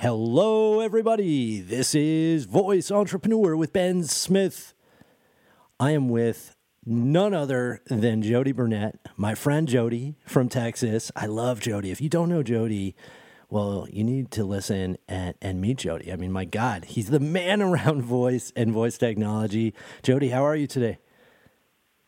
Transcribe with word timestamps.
Hello, 0.00 0.78
everybody. 0.78 1.60
This 1.60 1.92
is 1.92 2.44
Voice 2.44 2.88
Entrepreneur 2.92 3.56
with 3.56 3.72
Ben 3.72 4.04
Smith. 4.04 4.72
I 5.80 5.90
am 5.90 6.08
with 6.08 6.54
none 6.86 7.34
other 7.34 7.82
than 7.86 8.22
Jody 8.22 8.52
Burnett, 8.52 9.00
my 9.16 9.34
friend 9.34 9.66
Jody 9.66 10.14
from 10.24 10.48
Texas. 10.48 11.10
I 11.16 11.26
love 11.26 11.58
Jody. 11.58 11.90
If 11.90 12.00
you 12.00 12.08
don't 12.08 12.28
know 12.28 12.44
Jody, 12.44 12.94
well, 13.50 13.88
you 13.90 14.04
need 14.04 14.30
to 14.30 14.44
listen 14.44 14.98
and, 15.08 15.34
and 15.42 15.60
meet 15.60 15.78
Jody. 15.78 16.12
I 16.12 16.16
mean, 16.16 16.30
my 16.30 16.44
God, 16.44 16.84
he's 16.84 17.10
the 17.10 17.18
man 17.18 17.60
around 17.68 18.02
voice 18.02 18.52
and 18.54 18.70
voice 18.70 18.98
technology. 18.98 19.74
Jody, 20.04 20.28
how 20.28 20.46
are 20.46 20.54
you 20.54 20.68
today? 20.68 20.98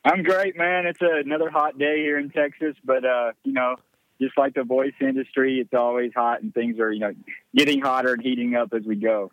I'm 0.05 0.23
great, 0.23 0.57
man. 0.57 0.87
It's 0.87 1.01
another 1.03 1.51
hot 1.51 1.77
day 1.77 1.97
here 1.97 2.21
in 2.21 2.31
Texas, 2.31 2.77
but 2.85 3.05
uh, 3.05 3.33
you 3.43 3.53
know, 3.53 3.75
just 4.21 4.37
like 4.37 4.55
the 4.55 4.65
voice 4.65 4.93
industry, 5.01 5.61
it's 5.61 5.75
always 5.75 6.13
hot 6.15 6.43
and 6.43 6.53
things 6.53 6.79
are, 6.79 6.93
you 6.93 7.01
know, 7.01 7.15
getting 7.55 7.81
hotter 7.81 8.13
and 8.13 8.23
heating 8.23 8.55
up 8.55 8.73
as 8.75 8.85
we 8.85 8.97
go. 8.97 9.31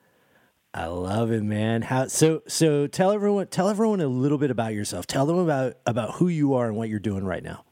I 0.73 0.85
love 0.85 1.31
it, 1.31 1.43
man. 1.43 1.81
How 1.81 2.07
so 2.07 2.43
so 2.47 2.87
tell 2.87 3.11
everyone 3.11 3.47
tell 3.47 3.69
everyone 3.69 3.99
a 3.99 4.07
little 4.07 4.37
bit 4.37 4.51
about 4.51 4.73
yourself. 4.73 5.07
Tell 5.07 5.25
them 5.25 5.37
about 5.37 5.73
about 5.85 6.15
who 6.15 6.27
you 6.27 6.53
are 6.53 6.67
and 6.67 6.75
what 6.75 6.89
you're 6.89 6.99
doing 6.99 7.23
right 7.23 7.43
now. 7.43 7.63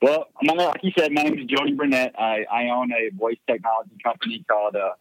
Well, 0.00 0.28
like 0.42 0.82
you 0.82 0.92
said, 0.98 1.12
my 1.12 1.22
name 1.22 1.38
is 1.38 1.46
Jody 1.46 1.74
Burnett. 1.74 2.18
I, 2.18 2.44
I 2.50 2.68
own 2.68 2.92
a 2.92 3.10
voice 3.14 3.38
technology 3.46 3.96
company 4.02 4.44
called 4.48 4.76
uh, 4.76 4.92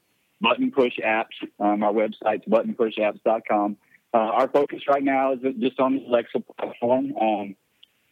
Button 0.41 0.72
Push 0.72 0.98
Apps. 0.99 1.26
Um, 1.60 1.84
our 1.84 1.94
website's 1.94 2.46
buttonpushapps.com. 2.48 3.77
Uh, 4.13 4.18
our 4.18 4.48
focus 4.48 4.82
right 4.88 5.04
now 5.04 5.34
is 5.34 5.40
just 5.60 5.80
on 5.80 5.96
the 5.96 6.05
Alexa 6.05 6.40
platform. 6.40 7.13
Um, 7.20 7.55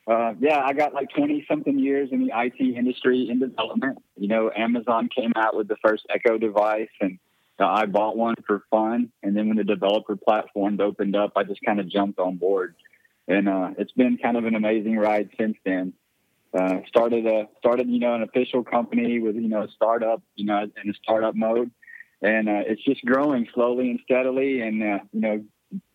uh, 0.05 0.33
yeah, 0.39 0.61
I 0.63 0.73
got 0.73 0.93
like 0.93 1.09
20 1.15 1.45
something 1.49 1.79
years 1.79 2.09
in 2.11 2.25
the 2.25 2.31
IT 2.35 2.59
industry 2.59 3.27
in 3.29 3.39
development. 3.39 3.99
You 4.17 4.27
know, 4.27 4.51
Amazon 4.55 5.09
came 5.15 5.31
out 5.35 5.55
with 5.55 5.67
the 5.67 5.77
first 5.83 6.05
Echo 6.09 6.37
device 6.37 6.89
and 6.99 7.19
I 7.59 7.85
bought 7.85 8.17
one 8.17 8.35
for 8.45 8.63
fun. 8.69 9.11
And 9.21 9.35
then 9.35 9.47
when 9.47 9.57
the 9.57 9.63
developer 9.63 10.15
platforms 10.15 10.79
opened 10.81 11.15
up, 11.15 11.33
I 11.35 11.43
just 11.43 11.61
kind 11.65 11.79
of 11.79 11.87
jumped 11.87 12.19
on 12.19 12.35
board. 12.35 12.75
And 13.27 13.47
uh, 13.47 13.71
it's 13.77 13.93
been 13.93 14.17
kind 14.17 14.35
of 14.35 14.45
an 14.45 14.55
amazing 14.55 14.97
ride 14.97 15.29
since 15.39 15.57
then. 15.65 15.93
Uh, 16.53 16.81
started 16.87 17.25
a 17.25 17.47
started 17.57 17.89
you 17.89 17.97
know 17.97 18.13
an 18.13 18.21
official 18.21 18.63
company 18.63 19.17
with 19.17 19.35
you 19.35 19.47
know 19.47 19.63
a 19.63 19.67
startup 19.69 20.21
you 20.35 20.45
know 20.45 20.61
in 20.61 20.89
a 20.89 20.93
startup 21.01 21.33
mode, 21.33 21.71
and 22.21 22.47
uh, 22.47 22.61
it's 22.67 22.83
just 22.83 23.03
growing 23.05 23.47
slowly 23.55 23.89
and 23.89 23.99
steadily. 24.03 24.61
And 24.61 24.83
uh, 24.83 24.99
you 25.11 25.21
know 25.21 25.43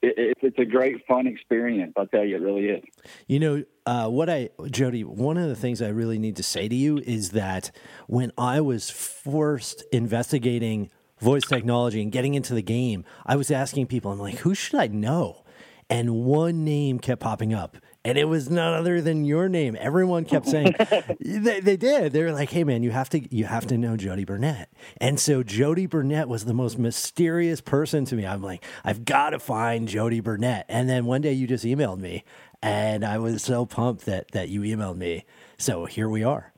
it, 0.03 0.37
it's 0.43 0.59
a 0.59 0.65
great 0.65 1.07
fun 1.07 1.27
experience. 1.27 1.93
I'll 1.97 2.07
tell 2.07 2.25
you, 2.25 2.37
it 2.37 2.43
really 2.43 2.67
is. 2.67 2.85
You 3.27 3.41
know, 3.41 3.65
uh, 3.87 4.09
what 4.09 4.29
I, 4.31 4.51
Jody, 4.71 5.05
one 5.05 5.37
of 5.37 5.49
the 5.49 5.57
things 5.57 5.83
I 5.83 5.89
really 5.89 6.19
need 6.19 6.37
to 6.37 6.43
say 6.43 6.69
to 6.69 6.75
you 6.75 6.99
is 6.99 7.31
that 7.31 7.71
when 8.07 8.33
I 8.37 8.61
was 8.61 8.91
first 8.91 9.85
investigating 9.93 10.91
voice 11.21 11.45
technology 11.45 12.03
and 12.03 12.13
getting 12.13 12.35
into 12.35 12.55
the 12.55 12.63
game, 12.63 13.05
I 13.27 13.37
was 13.37 13.51
asking 13.51 13.87
people, 13.87 14.13
I'm 14.13 14.19
like, 14.19 14.39
who 14.39 14.55
should 14.55 14.79
I 14.79 14.87
know? 14.87 15.45
And 15.91 16.25
one 16.25 16.65
name 16.65 16.99
kept 16.99 17.23
popping 17.23 17.55
up 17.55 17.77
and 18.05 18.17
it 18.17 18.25
was 18.25 18.49
none 18.49 18.75
other 18.75 19.01
than 19.01 19.25
your 19.25 19.49
name. 19.49 19.77
Everyone 19.79 20.25
kept 20.25 20.47
saying 20.47 20.75
they, 21.21 21.61
they 21.61 21.77
did. 21.77 22.13
They 22.13 22.23
were 22.23 22.33
like, 22.33 22.51
"Hey, 22.51 22.65
man, 22.65 22.83
you 22.83 22.91
have 22.91 23.09
to 23.11 23.35
you 23.35 23.45
have 23.45 23.67
to 23.67 23.79
know 23.79 23.97
Jody 23.97 24.25
Burnett." 24.25 24.71
And 24.99 25.19
so 25.19 25.43
Jody 25.43 25.87
Burnett 25.87 26.29
was 26.29 26.45
the 26.45 26.55
most 26.55 26.79
mysterious 26.79 27.61
person 27.61 28.05
to 28.07 28.17
me. 28.17 28.27
I'm 28.27 28.43
like, 28.43 28.65
I've 28.85 29.05
got 29.05 29.31
to 29.31 29.39
find 29.39 29.89
Jody 29.89 30.21
Burnett. 30.21 30.67
And 30.69 30.89
then 30.89 31.07
one 31.07 31.21
day 31.21 31.33
you 31.33 31.47
just 31.47 31.65
emailed 31.65 31.99
me, 31.99 32.25
and 32.63 33.05
I 33.05 33.19
was 33.19 33.43
so 33.43 33.67
pumped 33.67 34.07
that 34.07 34.31
that 34.33 34.49
you 34.49 34.61
emailed 34.63 34.97
me. 34.97 35.25
So 35.59 35.85
here 35.87 36.09
we 36.09 36.23
are. 36.23 36.53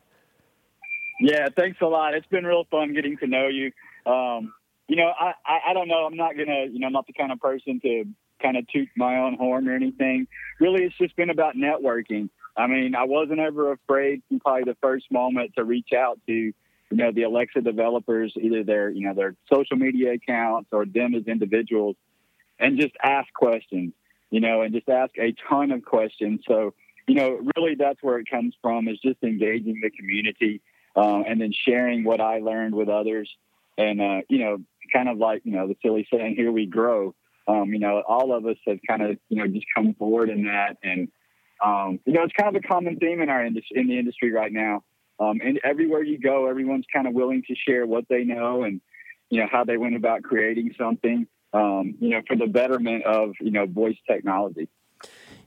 Yeah, 1.21 1.49
thanks 1.55 1.79
a 1.83 1.87
lot. 1.87 2.15
It's 2.15 2.27
been 2.27 2.45
real 2.45 2.65
fun 2.71 2.95
getting 2.95 3.17
to 3.19 3.27
know 3.27 3.49
you. 3.49 3.73
Um, 4.11 4.55
you 4.89 4.97
know, 4.97 5.13
I, 5.19 5.35
I, 5.47 5.71
I 5.71 5.73
don't 5.75 5.87
know. 5.87 6.07
I'm 6.07 6.17
not 6.17 6.37
gonna, 6.37 6.67
you 6.71 6.81
know, 6.81 6.87
I'm 6.87 6.93
not 6.93 7.07
the 7.07 7.13
kind 7.13 7.31
of 7.31 7.39
person 7.39 7.79
to 7.81 8.05
kind 8.41 8.57
of 8.57 8.67
toot 8.69 8.89
my 8.97 9.19
own 9.19 9.37
horn 9.37 9.69
or 9.69 9.75
anything. 9.75 10.27
Really, 10.59 10.85
it's 10.85 10.97
just 10.99 11.17
been 11.17 11.31
about 11.31 11.57
networking. 11.57 12.31
I 12.57 12.67
mean, 12.67 12.95
I 12.95 13.05
wasn't 13.05 13.41
ever 13.41 13.73
afraid 13.73 14.23
from 14.29 14.41
probably 14.41 14.65
the 14.65 14.77
first 14.81 15.11
moment 15.11 15.53
to 15.57 15.65
reach 15.65 15.93
out 15.97 16.19
to, 16.27 16.33
you 16.33 16.55
know, 16.91 17.13
the 17.13 17.23
Alexa 17.23 17.61
developers, 17.61 18.33
either 18.41 18.65
their, 18.65 18.91
you 18.91 19.07
know, 19.07 19.15
their 19.15 19.37
social 19.53 19.77
media 19.77 20.13
accounts 20.13 20.69
or 20.73 20.85
them 20.85 21.15
as 21.15 21.25
individuals, 21.27 21.97
and 22.59 22.79
just 22.79 22.95
ask 23.03 23.33
questions, 23.33 23.93
you 24.31 24.41
know, 24.41 24.63
and 24.63 24.75
just 24.75 24.89
ask 24.89 25.13
a 25.19 25.35
ton 25.49 25.71
of 25.71 25.85
questions. 25.85 26.41
So, 26.47 26.75
you 27.07 27.15
know, 27.15 27.41
really 27.57 27.77
that's 27.77 28.03
where 28.03 28.19
it 28.19 28.29
comes 28.29 28.55
from 28.61 28.89
is 28.89 28.99
just 29.01 29.23
engaging 29.23 29.81
the 29.83 29.91
community 29.91 30.61
uh, 30.97 31.21
and 31.21 31.41
then 31.41 31.53
sharing 31.53 32.05
what 32.05 32.21
I 32.21 32.41
learned 32.41 32.75
with 32.75 32.89
others. 32.89 33.31
And, 33.79 34.01
uh, 34.01 34.21
you 34.29 34.39
know, 34.39 34.59
kind 34.93 35.09
of 35.09 35.19
like, 35.19 35.43
you 35.45 35.53
know, 35.53 35.69
the 35.69 35.77
silly 35.83 36.07
saying, 36.13 36.35
here 36.37 36.53
we 36.53 36.67
grow 36.67 37.15
um, 37.47 37.73
you 37.73 37.79
know, 37.79 38.03
all 38.07 38.35
of 38.35 38.47
us 38.47 38.57
have 38.67 38.79
kind 38.89 39.03
of, 39.03 39.19
you 39.29 39.39
know, 39.39 39.47
just 39.47 39.67
come 39.75 39.95
forward 39.95 40.31
in 40.31 40.45
that. 40.45 40.77
And, 40.83 41.09
um, 41.65 42.01
you 42.05 42.13
know, 42.13 42.23
it's 42.23 42.33
kind 42.33 42.55
of 42.55 42.63
a 42.63 42.67
common 42.67 42.97
theme 42.97 43.21
in 43.21 43.29
our 43.29 43.45
industry, 43.45 43.81
in 43.81 43.89
the 43.89 43.99
industry 43.99 44.33
right 44.33 44.53
now. 44.53 44.85
Um, 45.19 45.41
and 45.45 45.61
everywhere 45.63 46.03
you 46.03 46.19
go, 46.19 46.49
everyone's 46.49 46.87
kind 46.93 47.07
of 47.07 47.13
willing 47.13 47.43
to 47.49 47.55
share 47.55 47.87
what 47.87 48.05
they 48.09 48.25
know 48.25 48.63
and, 48.63 48.81
you 49.29 49.41
know, 49.41 49.47
how 49.51 49.65
they 49.65 49.77
went 49.77 49.97
about 49.97 50.23
creating 50.23 50.75
something, 50.79 51.27
um, 51.53 51.95
you 52.01 52.11
know, 52.11 52.23
for 52.27 52.37
the 52.37 52.47
betterment 52.47 53.05
of, 53.05 53.33
you 53.41 53.51
know, 53.51 53.67
voice 53.67 53.99
technology. 54.09 54.69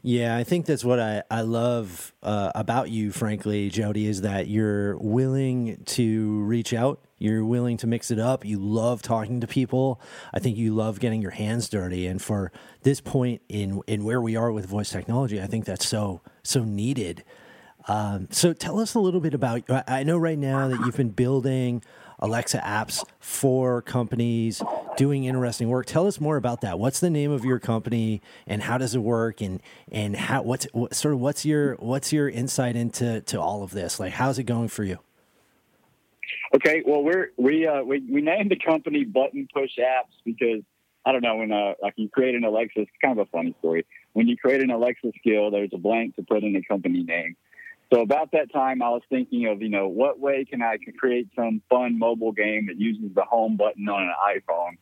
Yeah, 0.06 0.36
I 0.36 0.44
think 0.44 0.66
that's 0.66 0.84
what 0.84 1.00
I, 1.00 1.24
I 1.32 1.42
love 1.42 2.14
uh, 2.22 2.52
about 2.56 2.90
you, 2.90 3.12
frankly, 3.12 3.70
Jody, 3.70 4.06
is 4.06 4.22
that 4.22 4.48
you're 4.48 4.98
willing 4.98 5.82
to 5.86 6.44
reach 6.44 6.74
out. 6.74 7.00
You're 7.24 7.46
willing 7.46 7.78
to 7.78 7.88
mix 7.88 8.12
it 8.12 8.20
up. 8.20 8.44
You 8.44 8.60
love 8.60 9.02
talking 9.02 9.40
to 9.40 9.48
people. 9.48 10.02
I 10.34 10.40
think 10.40 10.58
you 10.58 10.76
love 10.76 11.00
getting 11.00 11.22
your 11.22 11.32
hands 11.32 11.70
dirty. 11.70 12.06
And 12.06 12.22
for 12.22 12.52
this 12.82 13.00
point 13.00 13.42
in, 13.48 13.82
in 13.88 14.04
where 14.04 14.22
we 14.22 14.36
are 14.36 14.52
with 14.52 14.66
voice 14.66 14.90
technology, 14.90 15.42
I 15.42 15.48
think 15.48 15.64
that's 15.64 15.88
so, 15.88 16.20
so 16.44 16.66
needed. 16.66 17.24
Um, 17.88 18.28
so 18.30 18.52
tell 18.52 18.78
us 18.78 18.94
a 18.94 19.00
little 19.00 19.22
bit 19.22 19.34
about, 19.34 19.64
I 19.88 20.04
know 20.04 20.18
right 20.18 20.38
now 20.38 20.68
that 20.68 20.82
you've 20.82 20.98
been 20.98 21.12
building 21.12 21.82
Alexa 22.20 22.60
apps 22.60 23.06
for 23.20 23.82
companies 23.82 24.62
doing 24.98 25.24
interesting 25.24 25.70
work. 25.70 25.86
Tell 25.86 26.08
us 26.08 26.20
more 26.20 26.36
about 26.36 26.60
that. 26.62 26.78
What's 26.78 27.00
the 27.00 27.10
name 27.10 27.32
of 27.32 27.46
your 27.46 27.60
company 27.60 28.22
and 28.48 28.64
how 28.64 28.78
does 28.78 28.96
it 28.96 29.00
work 29.00 29.42
and 29.42 29.62
and 29.92 30.16
how 30.16 30.42
what's 30.44 30.66
what, 30.72 30.94
sort 30.94 31.14
of 31.14 31.20
what's 31.20 31.46
your 31.46 31.76
what's 31.76 32.14
your 32.14 32.30
insight 32.30 32.76
into 32.76 33.22
to 33.22 33.42
all 33.42 33.64
of 33.64 33.72
this? 33.72 34.00
Like 34.00 34.14
how's 34.14 34.40
it 34.40 34.44
going 34.44 34.70
for 34.70 34.84
you? 34.84 35.00
Okay, 36.66 36.82
well 36.86 37.04
we're 37.04 37.32
we 37.36 37.68
uh 37.68 37.84
we, 37.84 38.00
we 38.10 38.22
named 38.22 38.50
the 38.50 38.56
company 38.56 39.04
Button 39.04 39.50
Push 39.54 39.72
Apps 39.80 40.16
because 40.24 40.62
I 41.06 41.12
don't 41.12 41.22
know 41.22 41.36
when 41.36 41.52
uh 41.52 41.74
like 41.82 41.94
you 41.98 42.08
create 42.08 42.36
an 42.36 42.46
Alexa 42.46 42.80
it's 42.80 42.92
kind 43.04 43.20
of 43.20 43.28
a 43.28 43.30
funny 43.32 43.54
story. 43.60 43.86
When 44.14 44.30
you 44.30 44.38
create 44.38 44.62
an 44.62 44.72
Alexa 44.72 45.12
skill 45.20 45.52
there's 45.52 45.72
a 45.74 45.78
blank 45.78 46.16
to 46.16 46.24
put 46.24 46.44
in 46.44 46.56
a 46.56 46.64
company 46.64 47.04
name. 47.04 47.36
So 47.94 48.00
about 48.02 48.32
that 48.32 48.52
time, 48.52 48.82
I 48.82 48.90
was 48.90 49.02
thinking 49.10 49.46
of, 49.48 49.62
you 49.62 49.70
know, 49.70 49.88
what 49.88 50.20
way 50.20 50.46
can 50.46 50.64
I 50.64 50.78
create 50.98 51.28
some 51.36 51.62
fun 51.70 52.00
mobile 52.00 52.32
game 52.32 52.68
that 52.68 52.80
uses 52.80 53.14
the 53.14 53.24
home 53.24 53.56
button 53.56 53.88
on 53.88 54.04
an 54.04 54.14
iPhone? 54.26 54.78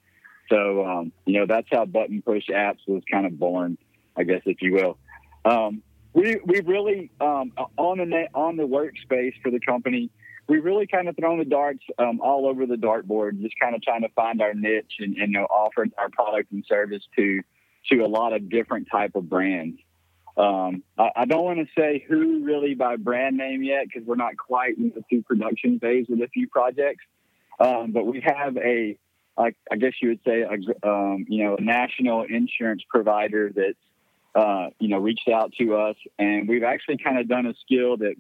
So, 0.50 0.86
um, 0.86 1.12
you 1.26 1.40
know, 1.40 1.46
that's 1.46 1.68
how 1.72 1.86
Button 1.86 2.22
Push 2.22 2.48
Apps 2.50 2.80
was 2.88 3.02
kind 3.12 3.26
of 3.26 3.38
born, 3.38 3.78
I 4.16 4.24
guess, 4.24 4.42
if 4.46 4.62
you 4.62 4.74
will. 4.74 4.98
Um, 5.44 5.82
we 6.14 6.40
we 6.46 6.62
really 6.62 7.10
um, 7.20 7.52
on 7.78 7.98
the 7.98 8.06
net, 8.06 8.30
on 8.34 8.56
the 8.56 8.68
workspace 8.68 9.34
for 9.42 9.50
the 9.50 9.60
company. 9.60 10.10
We 10.48 10.60
really 10.60 10.88
kind 10.88 11.08
of 11.08 11.16
thrown 11.16 11.40
the 11.40 11.46
darts 11.46 11.84
um, 11.98 12.20
all 12.22 12.48
over 12.48 12.66
the 12.66 12.76
dartboard, 12.76 13.42
just 13.42 13.56
kind 13.60 13.76
of 13.76 13.82
trying 13.82 14.02
to 14.02 14.10
find 14.10 14.42
our 14.42 14.54
niche 14.54 14.96
and, 15.00 15.16
and 15.18 15.32
you 15.32 15.40
know, 15.40 15.46
offer 15.46 15.86
our 15.98 16.10
product 16.10 16.52
and 16.52 16.66
service 16.68 17.04
to 17.16 17.42
to 17.90 18.02
a 18.02 18.08
lot 18.08 18.34
of 18.34 18.50
different 18.50 18.88
type 18.92 19.16
of 19.16 19.30
brands. 19.30 19.80
Um, 20.38 20.84
I, 20.98 21.10
I, 21.16 21.26
don't 21.26 21.44
want 21.44 21.60
to 21.60 21.68
say 21.78 22.06
who 22.08 22.44
really 22.44 22.74
by 22.74 22.96
brand 22.96 23.38
name 23.38 23.64
yet 23.64 23.86
because 23.86 24.08
we're 24.08 24.16
not 24.16 24.38
quite 24.38 24.78
in 24.78 24.94
the 24.96 25.22
production 25.22 25.80
phase 25.80 26.06
with 26.08 26.22
a 26.22 26.28
few 26.28 26.48
projects. 26.48 27.04
Um, 27.60 27.92
but 27.92 28.06
we 28.06 28.22
have 28.22 28.58
a, 28.58 28.98
I, 29.38 29.54
I 29.72 29.76
guess 29.76 29.94
you 30.02 30.10
would 30.10 30.22
say, 30.26 30.42
a, 30.42 30.90
um, 30.90 31.26
you 31.28 31.44
know, 31.44 31.58
a 31.58 31.62
national 31.62 32.24
insurance 32.24 32.82
provider 32.90 33.52
that's, 33.54 33.78
uh, 34.34 34.70
you 34.80 34.88
know, 34.88 34.98
reached 34.98 35.28
out 35.28 35.52
to 35.60 35.76
us, 35.76 35.98
and 36.18 36.48
we've 36.48 36.64
actually 36.64 36.98
kind 36.98 37.20
of 37.20 37.28
done 37.28 37.46
a 37.46 37.54
skill 37.66 37.98
that 37.98 38.16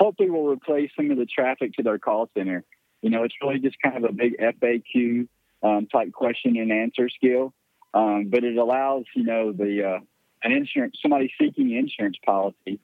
hopefully 0.00 0.30
will 0.30 0.48
replace 0.48 0.90
some 0.96 1.10
of 1.10 1.18
the 1.18 1.26
traffic 1.26 1.74
to 1.74 1.82
their 1.82 1.98
call 1.98 2.30
center. 2.36 2.64
You 3.02 3.10
know, 3.10 3.22
it's 3.22 3.34
really 3.42 3.60
just 3.60 3.76
kind 3.82 3.96
of 4.02 4.04
a 4.04 4.12
big 4.12 4.36
FAQ 4.38 5.28
um, 5.62 5.86
type 5.86 6.12
question 6.12 6.56
and 6.56 6.72
answer 6.72 7.08
skill, 7.10 7.52
um, 7.92 8.28
but 8.30 8.42
it 8.42 8.56
allows 8.56 9.04
you 9.14 9.24
know 9.24 9.52
the 9.52 9.84
uh, 9.84 9.98
an 10.42 10.52
insurance 10.52 10.98
somebody 11.02 11.32
seeking 11.38 11.70
insurance 11.70 12.16
policy 12.24 12.80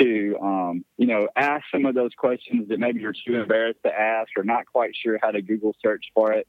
to 0.00 0.38
um, 0.40 0.84
you 0.96 1.06
know 1.06 1.28
ask 1.34 1.64
some 1.72 1.84
of 1.84 1.94
those 1.94 2.12
questions 2.16 2.68
that 2.68 2.78
maybe 2.78 3.00
you're 3.00 3.12
too 3.12 3.40
embarrassed 3.40 3.80
to 3.84 3.92
ask 3.92 4.30
or 4.36 4.44
not 4.44 4.66
quite 4.66 4.94
sure 4.94 5.18
how 5.20 5.32
to 5.32 5.42
Google 5.42 5.74
search 5.82 6.06
for 6.14 6.32
it, 6.32 6.46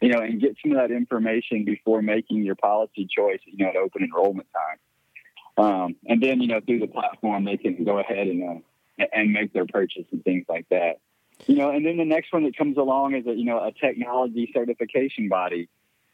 you 0.00 0.08
know, 0.08 0.18
and 0.18 0.40
get 0.40 0.56
some 0.60 0.72
of 0.72 0.78
that 0.78 0.94
information 0.94 1.64
before 1.64 2.02
making 2.02 2.42
your 2.42 2.56
policy 2.56 3.06
choice, 3.16 3.40
you 3.44 3.64
know, 3.64 3.70
at 3.70 3.76
open 3.76 4.02
enrollment 4.02 4.48
time. 4.52 5.64
Um, 5.64 5.96
and 6.06 6.22
then 6.22 6.40
you 6.40 6.48
know 6.48 6.60
through 6.60 6.80
the 6.80 6.88
platform 6.88 7.44
they 7.44 7.58
can 7.58 7.84
go 7.84 7.98
ahead 7.98 8.26
and 8.26 8.42
uh, 8.42 8.60
and 8.98 9.32
make 9.32 9.52
their 9.52 9.66
purchase 9.66 10.04
and 10.12 10.24
things 10.24 10.44
like 10.48 10.66
that. 10.70 10.98
you 11.46 11.56
know, 11.56 11.70
and 11.70 11.84
then 11.84 11.96
the 11.96 12.04
next 12.04 12.32
one 12.32 12.44
that 12.44 12.56
comes 12.56 12.76
along 12.76 13.14
is 13.14 13.26
a 13.26 13.34
you 13.34 13.44
know 13.44 13.58
a 13.58 13.72
technology 13.72 14.50
certification 14.54 15.28
body, 15.28 15.68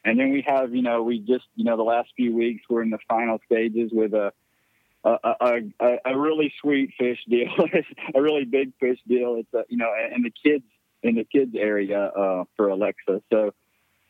and 0.05 0.19
then 0.19 0.31
we 0.31 0.43
have 0.47 0.75
you 0.75 0.83
know 0.83 1.03
we 1.03 1.19
just 1.19 1.45
you 1.55 1.65
know 1.65 1.77
the 1.77 1.83
last 1.83 2.11
few 2.17 2.35
weeks 2.35 2.65
we're 2.69 2.83
in 2.83 2.91
the 2.91 2.99
final 3.09 3.39
stages 3.47 3.91
with 3.93 4.15
a 4.15 4.33
a, 5.05 5.61
a, 5.81 5.97
a 6.05 6.19
really 6.19 6.53
sweet 6.61 6.93
fish 6.99 7.19
deal, 7.29 7.49
a 8.15 8.21
really 8.21 8.45
big 8.45 8.73
fish 8.81 8.99
deal. 9.07 9.37
It's 9.37 9.53
a, 9.55 9.65
you 9.69 9.77
know, 9.77 9.93
in 10.15 10.23
the 10.23 10.33
kids 10.45 10.65
in 11.03 11.15
the 11.15 11.25
kids 11.25 11.55
area 11.57 12.01
uh, 12.01 12.45
for 12.57 12.69
Alexa. 12.69 13.23
So, 13.31 13.55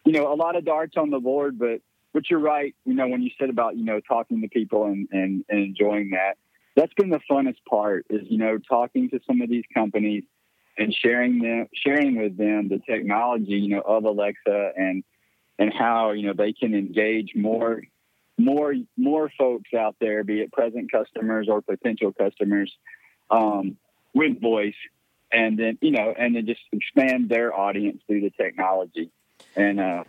you 0.04 0.12
know, 0.12 0.32
a 0.32 0.34
lot 0.34 0.56
of 0.56 0.64
darts 0.64 0.96
on 0.96 1.10
the 1.10 1.20
board, 1.20 1.58
but 1.58 1.80
but 2.14 2.30
you're 2.30 2.40
right. 2.40 2.74
You 2.84 2.94
know, 2.94 3.08
when 3.08 3.22
you 3.22 3.30
said 3.38 3.50
about 3.50 3.76
you 3.76 3.84
know 3.84 4.00
talking 4.00 4.40
to 4.42 4.48
people 4.48 4.86
and 4.86 5.08
and, 5.12 5.44
and 5.48 5.60
enjoying 5.60 6.10
that, 6.10 6.34
that's 6.78 6.94
been 6.94 7.10
the 7.10 7.20
funnest 7.30 7.58
part. 7.68 8.06
Is 8.08 8.22
you 8.28 8.38
know 8.38 8.58
talking 8.58 9.10
to 9.10 9.20
some 9.26 9.40
of 9.42 9.50
these 9.50 9.64
companies 9.74 10.24
and 10.76 10.94
sharing 10.94 11.40
them 11.40 11.66
sharing 11.74 12.16
with 12.16 12.36
them 12.36 12.68
the 12.68 12.78
technology 12.78 13.54
you 13.54 13.68
know 13.68 13.80
of 13.80 14.04
Alexa 14.04 14.72
and 14.76 15.02
and 15.58 15.72
how 15.72 16.12
you 16.12 16.26
know 16.26 16.34
they 16.34 16.52
can 16.52 16.74
engage 16.74 17.32
more 17.34 17.82
more 18.38 18.74
more 18.96 19.30
folks 19.36 19.74
out 19.74 19.96
there, 20.00 20.22
be 20.22 20.40
it 20.40 20.52
present 20.52 20.90
customers 20.90 21.48
or 21.50 21.60
potential 21.60 22.12
customers, 22.12 22.72
um, 23.30 23.76
with 24.14 24.40
voice, 24.40 24.76
and 25.32 25.58
then 25.58 25.78
you 25.82 25.90
know, 25.90 26.14
and 26.16 26.36
then 26.36 26.46
just 26.46 26.60
expand 26.72 27.28
their 27.28 27.52
audience 27.52 28.00
through 28.06 28.20
the 28.20 28.30
technology. 28.30 29.10
And 29.56 29.80
uh, 29.80 30.04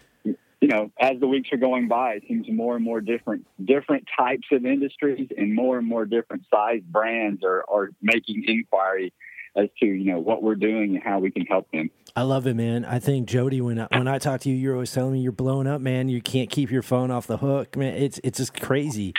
you 0.61 0.67
know, 0.67 0.91
as 0.99 1.19
the 1.19 1.27
weeks 1.27 1.49
are 1.53 1.57
going 1.57 1.87
by, 1.87 2.13
it 2.13 2.23
seems 2.27 2.47
more 2.49 2.75
and 2.75 2.83
more 2.83 3.01
different 3.01 3.47
different 3.63 4.07
types 4.17 4.47
of 4.51 4.65
industries 4.65 5.29
and 5.37 5.53
more 5.53 5.77
and 5.77 5.87
more 5.87 6.05
different 6.05 6.43
size 6.51 6.81
brands 6.85 7.43
are 7.43 7.63
are 7.69 7.91
making 8.01 8.43
inquiry 8.45 9.13
as 9.55 9.69
to 9.79 9.85
you 9.85 10.11
know 10.11 10.19
what 10.19 10.43
we're 10.43 10.55
doing 10.55 10.95
and 10.95 11.03
how 11.03 11.19
we 11.19 11.31
can 11.31 11.45
help 11.45 11.69
them. 11.71 11.89
I 12.15 12.23
love 12.23 12.45
it, 12.47 12.55
man. 12.55 12.83
I 12.83 12.99
think 12.99 13.27
Jody, 13.27 13.61
when 13.61 13.79
I, 13.79 13.87
when 13.91 14.07
I 14.07 14.17
talk 14.17 14.41
to 14.41 14.49
you, 14.49 14.55
you're 14.55 14.73
always 14.73 14.91
telling 14.91 15.13
me 15.13 15.19
you're 15.19 15.31
blowing 15.31 15.67
up, 15.67 15.79
man. 15.79 16.09
You 16.09 16.21
can't 16.21 16.49
keep 16.49 16.71
your 16.71 16.81
phone 16.81 17.11
off 17.11 17.27
the 17.27 17.37
hook, 17.37 17.77
man. 17.77 17.93
It's 17.93 18.19
it's 18.23 18.39
just 18.39 18.59
crazy, 18.59 19.13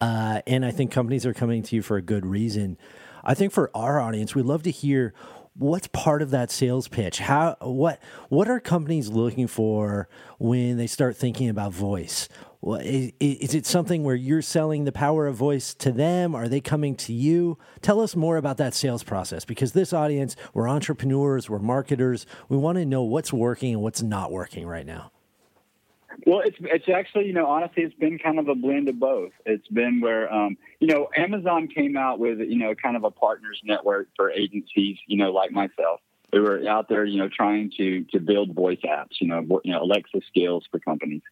uh, 0.00 0.42
and 0.46 0.64
I 0.64 0.70
think 0.70 0.92
companies 0.92 1.26
are 1.26 1.34
coming 1.34 1.62
to 1.64 1.76
you 1.76 1.82
for 1.82 1.96
a 1.96 2.02
good 2.02 2.24
reason. 2.24 2.78
I 3.24 3.34
think 3.34 3.52
for 3.52 3.70
our 3.74 4.00
audience, 4.00 4.34
we'd 4.34 4.44
love 4.44 4.62
to 4.64 4.70
hear 4.70 5.14
what's 5.56 5.86
part 5.88 6.22
of 6.22 6.30
that 6.30 6.50
sales 6.50 6.88
pitch. 6.88 7.20
How 7.20 7.56
what 7.60 8.00
what 8.28 8.48
are 8.48 8.60
companies 8.60 9.08
looking 9.08 9.46
for 9.46 10.08
when 10.38 10.76
they 10.76 10.86
start 10.86 11.16
thinking 11.16 11.48
about 11.48 11.72
voice? 11.72 12.28
Is, 12.66 13.12
is 13.20 13.54
it 13.54 13.66
something 13.66 14.04
where 14.04 14.14
you're 14.14 14.40
selling 14.40 14.84
the 14.84 14.92
power 14.92 15.26
of 15.26 15.36
voice 15.36 15.74
to 15.74 15.92
them? 15.92 16.34
Are 16.34 16.48
they 16.48 16.60
coming 16.60 16.96
to 16.96 17.12
you? 17.12 17.58
Tell 17.82 18.00
us 18.00 18.16
more 18.16 18.38
about 18.38 18.56
that 18.56 18.72
sales 18.72 19.02
process 19.04 19.44
because 19.44 19.72
this 19.72 19.92
audience, 19.92 20.34
we're 20.54 20.68
entrepreneurs, 20.68 21.50
we're 21.50 21.58
marketers. 21.58 22.24
We 22.48 22.56
want 22.56 22.78
to 22.78 22.86
know 22.86 23.02
what's 23.02 23.32
working 23.32 23.74
and 23.74 23.82
what's 23.82 24.02
not 24.02 24.32
working 24.32 24.66
right 24.66 24.86
now. 24.86 25.10
Well, 26.26 26.40
it's 26.40 26.56
it's 26.60 26.88
actually 26.88 27.26
you 27.26 27.32
know 27.32 27.46
honestly 27.46 27.82
it's 27.82 27.94
been 27.94 28.18
kind 28.18 28.38
of 28.38 28.48
a 28.48 28.54
blend 28.54 28.88
of 28.88 28.98
both. 28.98 29.32
It's 29.44 29.66
been 29.68 30.00
where 30.00 30.32
um, 30.32 30.56
you 30.80 30.86
know 30.86 31.08
Amazon 31.16 31.68
came 31.68 31.96
out 31.96 32.18
with 32.18 32.38
you 32.40 32.58
know 32.58 32.74
kind 32.74 32.96
of 32.96 33.04
a 33.04 33.10
partners 33.10 33.60
network 33.64 34.08
for 34.16 34.30
agencies 34.30 34.98
you 35.06 35.16
know 35.16 35.32
like 35.32 35.50
myself. 35.50 36.00
We 36.32 36.40
were 36.40 36.66
out 36.68 36.88
there 36.88 37.04
you 37.04 37.18
know 37.18 37.28
trying 37.28 37.70
to 37.76 38.04
to 38.12 38.20
build 38.20 38.54
voice 38.54 38.80
apps 38.84 39.20
you 39.20 39.28
know 39.28 39.60
you 39.64 39.72
know 39.72 39.82
Alexa 39.82 40.20
skills 40.28 40.64
for 40.70 40.78
companies. 40.78 41.22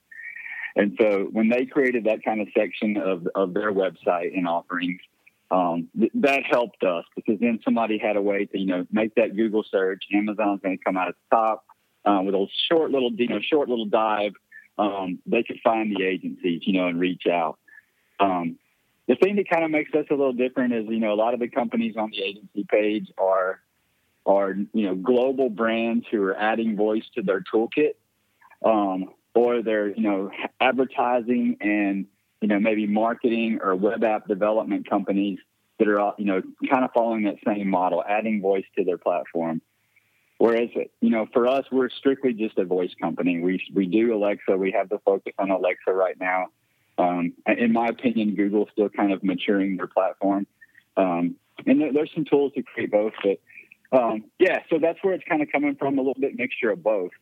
And 0.75 0.97
so 1.01 1.29
when 1.31 1.49
they 1.49 1.67
created 1.67 2.05
that 2.05 2.25
kind 2.25 2.41
of 2.41 2.49
section 2.57 2.97
of, 2.97 3.29
of 3.35 3.55
their 3.55 3.73
website 3.73 4.37
and 4.37 4.49
offerings, 4.49 5.01
um, 5.51 5.89
th- 5.99 6.13
that 6.15 6.45
helped 6.45 6.83
us 6.83 7.05
because 7.15 7.39
then 7.41 7.61
somebody 7.63 7.99
had 7.99 8.17
a 8.17 8.23
way 8.23 8.47
to, 8.47 8.59
you 8.59 8.67
know, 8.67 8.87
make 8.91 9.15
that 9.17 9.37
Google 9.37 9.65
search. 9.71 10.05
Amazon's 10.15 10.63
going 10.63 10.79
to 10.79 10.83
come 10.83 10.97
out 10.97 11.09
at 11.09 11.15
the 11.15 11.37
top 11.37 11.65
uh, 12.07 12.23
with 12.25 12.35
a 12.35 12.47
short 12.71 12.91
little, 12.91 13.13
you 13.13 13.29
know, 13.29 13.41
short 13.41 13.69
little 13.69 13.85
dive. 13.85 14.33
Um, 14.79 15.19
they 15.27 15.43
could 15.43 15.61
find 15.63 15.95
the 15.95 16.05
agencies, 16.05 16.63
you 16.65 16.75
know, 16.75 16.89
and 16.89 16.99
reach 16.99 17.27
out. 17.31 17.59
Um, 18.19 18.59
the 19.09 19.17
thing 19.17 19.37
that 19.37 19.49
kind 19.49 19.65
of 19.65 19.71
makes 19.71 19.93
us 19.95 20.07
a 20.11 20.15
little 20.15 20.33
different 20.33 20.73
is, 20.73 20.87
you 20.89 21.01
know, 21.01 21.13
a 21.13 21.17
lot 21.17 21.35
of 21.35 21.41
the 21.41 21.49
companies 21.49 21.97
on 21.97 22.11
the 22.11 22.23
agency 22.23 22.65
page 22.69 23.13
are, 23.19 23.61
are 24.25 24.53
you 24.53 24.87
know, 24.87 24.95
global 24.95 25.51
brands 25.51 26.07
who 26.11 26.23
are 26.23 26.37
adding 26.37 26.77
voice 26.77 27.05
to 27.17 27.23
their 27.23 27.43
toolkit. 27.53 27.95
Um, 28.65 29.11
or 29.35 29.63
they're 29.63 29.89
you 29.89 30.03
know 30.03 30.31
advertising 30.61 31.57
and 31.61 32.07
you 32.41 32.49
know 32.49 32.59
maybe 32.59 32.87
marketing 32.87 33.61
or 33.63 33.75
web 33.75 34.05
app 34.05 34.27
development 34.27 34.89
companies 34.89 35.39
that 35.79 35.89
are 35.89 36.15
you 36.19 36.25
know 36.25 36.43
kind 36.71 36.85
of 36.85 36.91
following 36.93 37.25
that 37.25 37.37
same 37.47 37.69
model, 37.69 38.03
adding 38.07 38.41
voice 38.41 38.65
to 38.77 38.85
their 38.85 38.99
platform. 38.99 39.61
Whereas 40.43 40.71
you 41.01 41.11
know 41.11 41.29
for 41.33 41.47
us, 41.47 41.67
we're 41.71 41.89
strictly 41.89 42.33
just 42.33 42.59
a 42.59 42.65
voice 42.65 42.91
company. 43.01 43.39
We 43.39 43.65
we 43.73 43.87
do 43.87 44.13
Alexa. 44.13 44.57
We 44.57 44.73
have 44.73 44.89
the 44.89 44.99
focus 45.05 45.33
on 45.39 45.53
Alexa 45.53 45.93
right 45.93 46.19
now. 46.19 46.49
Um, 46.99 47.35
in 47.47 47.73
my 47.73 47.87
opinion, 47.87 48.35
Google's 48.35 48.69
still 48.73 48.89
kind 48.89 49.13
of 49.13 49.23
maturing 49.23 49.77
their 49.77 49.87
platform, 49.87 50.49
um, 50.97 51.37
and 51.65 51.81
there, 51.81 51.93
there's 51.93 52.11
some 52.13 52.25
tools 52.25 52.55
to 52.57 52.65
create 52.65 52.91
both. 52.91 53.13
But 53.23 53.39
um, 53.97 54.25
yeah, 54.41 54.65
so 54.69 54.81
that's 54.81 54.99
where 55.03 55.15
it's 55.15 55.23
kind 55.29 55.43
of 55.43 55.49
coming 55.53 55.77
from, 55.77 55.95
a 55.95 56.01
little 56.01 56.21
bit 56.21 56.37
mixture 56.37 56.71
of 56.71 56.83
both. 56.83 57.13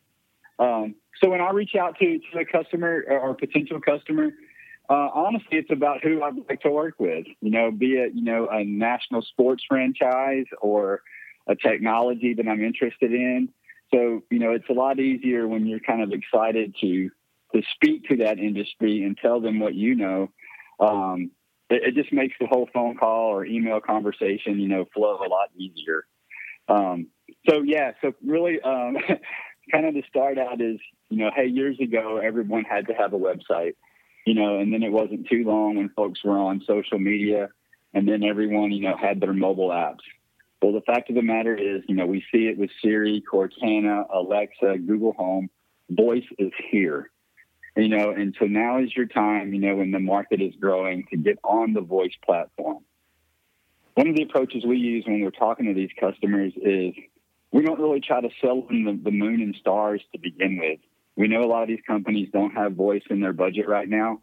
Um, 0.57 0.95
so 1.21 1.29
when 1.29 1.41
I 1.41 1.51
reach 1.51 1.75
out 1.75 1.99
to, 1.99 2.19
to 2.33 2.39
a 2.39 2.45
customer 2.45 3.05
or 3.07 3.35
potential 3.35 3.79
customer, 3.79 4.31
uh, 4.89 5.09
honestly, 5.13 5.59
it's 5.59 5.71
about 5.71 6.01
who 6.01 6.23
I'd 6.23 6.33
like 6.49 6.61
to 6.61 6.71
work 6.71 6.95
with. 6.97 7.27
You 7.39 7.51
know, 7.51 7.69
be 7.69 7.97
it 7.97 8.13
you 8.15 8.23
know 8.23 8.47
a 8.51 8.63
national 8.63 9.21
sports 9.21 9.63
franchise 9.69 10.47
or 10.59 11.03
a 11.47 11.55
technology 11.55 12.33
that 12.35 12.47
I'm 12.47 12.63
interested 12.63 13.11
in. 13.11 13.49
So 13.93 14.23
you 14.29 14.39
know, 14.39 14.51
it's 14.51 14.69
a 14.69 14.73
lot 14.73 14.99
easier 14.99 15.47
when 15.47 15.65
you're 15.65 15.79
kind 15.79 16.01
of 16.01 16.11
excited 16.11 16.75
to 16.81 17.09
to 17.53 17.61
speak 17.75 18.07
to 18.09 18.17
that 18.17 18.39
industry 18.39 19.03
and 19.03 19.17
tell 19.17 19.41
them 19.41 19.59
what 19.59 19.75
you 19.75 19.95
know. 19.95 20.31
Um, 20.79 21.31
it, 21.69 21.83
it, 21.89 21.95
just 21.95 22.13
makes 22.13 22.35
the 22.39 22.47
whole 22.47 22.67
phone 22.73 22.97
call 22.97 23.29
or 23.29 23.45
email 23.45 23.79
conversation, 23.81 24.59
you 24.59 24.67
know, 24.67 24.85
flow 24.93 25.17
a 25.17 25.29
lot 25.29 25.49
easier. 25.55 26.05
Um, 26.67 27.07
so 27.49 27.61
yeah, 27.61 27.91
so 28.01 28.13
really, 28.25 28.61
um, 28.61 28.97
kind 29.71 29.85
of 29.85 29.93
the 29.93 30.03
start 30.09 30.37
out 30.37 30.61
is, 30.61 30.79
you 31.09 31.17
know, 31.17 31.31
hey, 31.35 31.47
years 31.47 31.77
ago, 31.79 32.17
everyone 32.17 32.63
had 32.63 32.87
to 32.87 32.93
have 32.93 33.13
a 33.13 33.17
website, 33.17 33.75
you 34.25 34.33
know, 34.33 34.59
and 34.59 34.73
then 34.73 34.83
it 34.83 34.91
wasn't 34.91 35.27
too 35.27 35.43
long 35.45 35.77
when 35.77 35.89
folks 35.89 36.23
were 36.23 36.37
on 36.37 36.61
social 36.65 36.99
media 36.99 37.49
and 37.93 38.07
then 38.07 38.23
everyone, 38.23 38.71
you 38.71 38.81
know, 38.81 38.95
had 38.95 39.19
their 39.19 39.33
mobile 39.33 39.69
apps. 39.69 39.99
Well, 40.61 40.73
the 40.73 40.81
fact 40.81 41.09
of 41.09 41.15
the 41.15 41.23
matter 41.23 41.55
is, 41.55 41.81
you 41.87 41.95
know, 41.95 42.05
we 42.05 42.23
see 42.31 42.47
it 42.47 42.57
with 42.57 42.69
Siri, 42.83 43.23
Cortana, 43.31 44.05
Alexa, 44.13 44.77
Google 44.85 45.13
Home. 45.13 45.49
Voice 45.89 46.25
is 46.37 46.51
here, 46.69 47.09
you 47.75 47.89
know, 47.89 48.11
and 48.11 48.35
so 48.39 48.45
now 48.45 48.79
is 48.79 48.95
your 48.95 49.07
time, 49.07 49.53
you 49.53 49.59
know, 49.59 49.75
when 49.75 49.91
the 49.91 49.99
market 49.99 50.39
is 50.39 50.53
growing 50.59 51.05
to 51.09 51.17
get 51.17 51.37
on 51.43 51.73
the 51.73 51.81
voice 51.81 52.13
platform. 52.23 52.83
One 53.95 54.07
of 54.07 54.15
the 54.15 54.23
approaches 54.23 54.63
we 54.65 54.77
use 54.77 55.03
when 55.05 55.21
we're 55.21 55.31
talking 55.31 55.65
to 55.65 55.73
these 55.73 55.89
customers 55.99 56.53
is 56.55 56.93
we 57.51 57.61
don't 57.63 57.79
really 57.79 57.99
try 57.99 58.21
to 58.21 58.29
sell 58.39 58.61
them 58.61 58.85
the, 58.85 58.99
the 59.03 59.11
moon 59.11 59.41
and 59.41 59.55
stars 59.59 60.01
to 60.13 60.19
begin 60.19 60.59
with. 60.59 60.79
We 61.17 61.27
know 61.27 61.41
a 61.41 61.49
lot 61.49 61.63
of 61.63 61.67
these 61.67 61.83
companies 61.85 62.29
don't 62.31 62.55
have 62.55 62.73
voice 62.73 63.03
in 63.09 63.19
their 63.19 63.33
budget 63.33 63.67
right 63.67 63.89
now. 63.89 64.21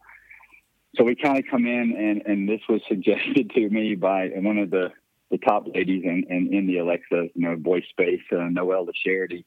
So 0.97 1.05
we 1.05 1.15
kind 1.17 1.39
of 1.39 1.45
come 1.51 1.67
in, 1.67 1.95
and, 1.97 2.23
and 2.25 2.49
this 2.49 2.63
was 2.69 2.81
suggested 2.89 3.51
to 3.51 3.69
me 3.69 3.95
by 3.95 4.29
one 4.29 4.57
of 4.57 4.71
the, 4.71 4.93
the 5.31 5.39
top 5.39 5.67
ladies 5.75 6.03
in, 6.05 6.25
in, 6.29 6.53
in 6.53 6.67
the 6.67 6.79
Alexa 6.79 7.29
you 7.35 7.49
know, 7.49 7.57
voice 7.57 7.85
space, 7.91 8.21
uh, 8.33 8.45
Noelle 8.51 8.87
LaCharite, 8.87 9.45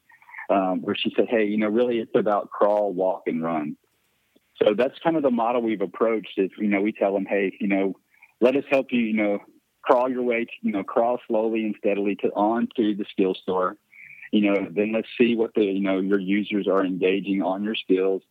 um, 0.50 0.82
where 0.82 0.96
she 0.96 1.12
said, 1.16 1.28
hey, 1.30 1.46
you 1.46 1.58
know, 1.58 1.68
really 1.68 2.00
it's 2.00 2.12
about 2.16 2.50
crawl, 2.50 2.94
walk, 2.94 3.24
and 3.28 3.44
run. 3.44 3.78
So 4.62 4.74
that's 4.78 4.98
kind 5.04 5.16
of 5.16 5.24
the 5.24 5.32
model 5.32 5.62
we've 5.62 5.82
approached 5.82 6.38
is, 6.38 6.52
you 6.58 6.68
know, 6.68 6.82
we 6.82 6.92
tell 6.92 7.14
them, 7.14 7.26
hey, 7.26 7.58
you 7.60 7.68
know, 7.68 7.96
let 8.42 8.56
us 8.56 8.64
help 8.70 8.88
you, 8.92 9.00
you 9.00 9.14
know, 9.14 9.40
crawl 9.82 10.10
your 10.10 10.24
way, 10.24 10.46
to, 10.46 10.52
you 10.62 10.72
know, 10.72 10.84
crawl 10.84 11.20
slowly 11.28 11.66
and 11.66 11.76
steadily 11.78 12.16
to 12.18 12.28
onto 12.30 12.96
the 12.96 13.06
skill 13.12 13.34
store. 13.34 13.78
You 14.32 14.42
know, 14.42 14.68
then 14.70 14.94
let's 14.94 15.08
see 15.18 15.36
what 15.36 15.54
the 15.56 15.64
you 15.64 15.82
know 15.82 16.00
your 16.00 16.20
users 16.20 16.66
are 16.66 16.86
engaging 16.86 17.42
on 17.42 17.64
your 17.64 17.76
skills. 17.76 18.22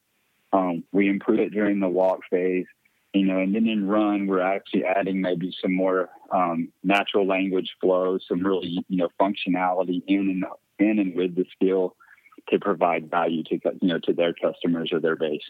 Um, 0.52 0.83
we 0.92 1.09
improve 1.09 1.40
it 1.40 1.52
during 1.52 1.78
the 1.78 1.88
walk 1.88 2.21
phase, 2.30 2.66
you 3.12 3.25
know, 3.25 3.38
and 3.38 3.55
then 3.55 3.67
in 3.67 3.88
run 3.88 4.26
we're 4.26 4.40
actually 4.40 4.85
adding 4.85 5.21
maybe 5.21 5.55
some 5.61 5.75
more 5.75 6.11
um, 6.33 6.69
natural 6.85 7.26
language 7.26 7.71
flow, 7.81 8.19
some 8.29 8.45
really 8.45 8.85
you 8.88 8.97
know 8.97 9.09
functionality 9.21 10.02
in 10.07 10.21
and 10.31 10.45
in 10.79 10.99
and 10.99 11.14
with 11.14 11.35
the 11.35 11.45
skill 11.52 11.97
to 12.49 12.59
provide 12.59 13.11
value 13.11 13.43
to 13.45 13.59
you 13.81 13.88
know 13.88 13.99
to 13.99 14.12
their 14.12 14.33
customers 14.33 14.90
or 14.93 15.00
their 15.00 15.17
base. 15.17 15.43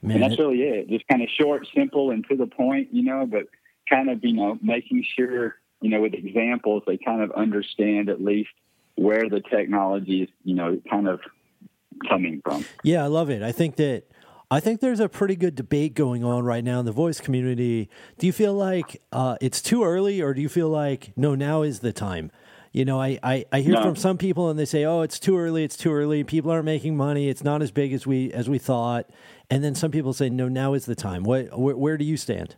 Man, 0.00 0.22
and 0.22 0.22
that's 0.22 0.38
really 0.38 0.62
it. 0.62 0.88
Just 0.88 1.08
kind 1.08 1.22
of 1.22 1.28
short, 1.28 1.66
simple, 1.74 2.12
and 2.12 2.24
to 2.28 2.36
the 2.36 2.46
point, 2.46 2.88
you 2.92 3.02
know. 3.02 3.26
But 3.26 3.46
kind 3.88 4.08
of, 4.08 4.24
you 4.24 4.34
know, 4.34 4.58
making 4.62 5.04
sure, 5.16 5.56
you 5.80 5.90
know, 5.90 6.00
with 6.00 6.14
examples, 6.14 6.82
they 6.86 6.98
kind 6.98 7.22
of 7.22 7.32
understand 7.32 8.08
at 8.08 8.22
least 8.22 8.50
where 8.94 9.28
the 9.28 9.40
technology 9.40 10.22
is, 10.22 10.28
you 10.44 10.54
know, 10.54 10.80
kind 10.88 11.08
of 11.08 11.20
coming 12.08 12.40
from. 12.44 12.64
Yeah, 12.82 13.02
I 13.02 13.06
love 13.06 13.30
it. 13.30 13.42
I 13.42 13.52
think 13.52 13.76
that 13.76 14.04
I 14.50 14.60
think 14.60 14.80
there's 14.80 15.00
a 15.00 15.10
pretty 15.10 15.36
good 15.36 15.54
debate 15.54 15.94
going 15.94 16.24
on 16.24 16.44
right 16.44 16.64
now 16.64 16.80
in 16.80 16.86
the 16.86 16.92
voice 16.92 17.20
community. 17.20 17.90
Do 18.16 18.26
you 18.26 18.32
feel 18.32 18.54
like 18.54 19.02
uh, 19.12 19.36
it's 19.42 19.60
too 19.60 19.84
early, 19.84 20.22
or 20.22 20.32
do 20.32 20.40
you 20.40 20.48
feel 20.48 20.70
like 20.70 21.12
no, 21.16 21.34
now 21.34 21.62
is 21.62 21.80
the 21.80 21.92
time? 21.92 22.30
You 22.72 22.84
know, 22.86 23.00
I, 23.00 23.18
I, 23.22 23.44
I 23.52 23.60
hear 23.60 23.74
no. 23.74 23.82
from 23.82 23.96
some 23.96 24.16
people 24.16 24.48
and 24.48 24.58
they 24.58 24.64
say, 24.64 24.84
"Oh, 24.84 25.02
it's 25.02 25.18
too 25.18 25.36
early. 25.36 25.64
It's 25.64 25.76
too 25.76 25.92
early. 25.92 26.24
People 26.24 26.50
aren't 26.50 26.64
making 26.64 26.96
money. 26.96 27.28
It's 27.28 27.44
not 27.44 27.60
as 27.60 27.70
big 27.70 27.92
as 27.92 28.06
we 28.06 28.32
as 28.32 28.48
we 28.48 28.58
thought." 28.58 29.10
And 29.50 29.62
then 29.62 29.74
some 29.74 29.90
people 29.90 30.12
say, 30.14 30.30
"No, 30.30 30.48
now 30.48 30.72
is 30.72 30.86
the 30.86 30.94
time." 30.94 31.24
What 31.24 31.58
where, 31.58 31.76
where 31.76 31.98
do 31.98 32.04
you 32.04 32.16
stand? 32.16 32.56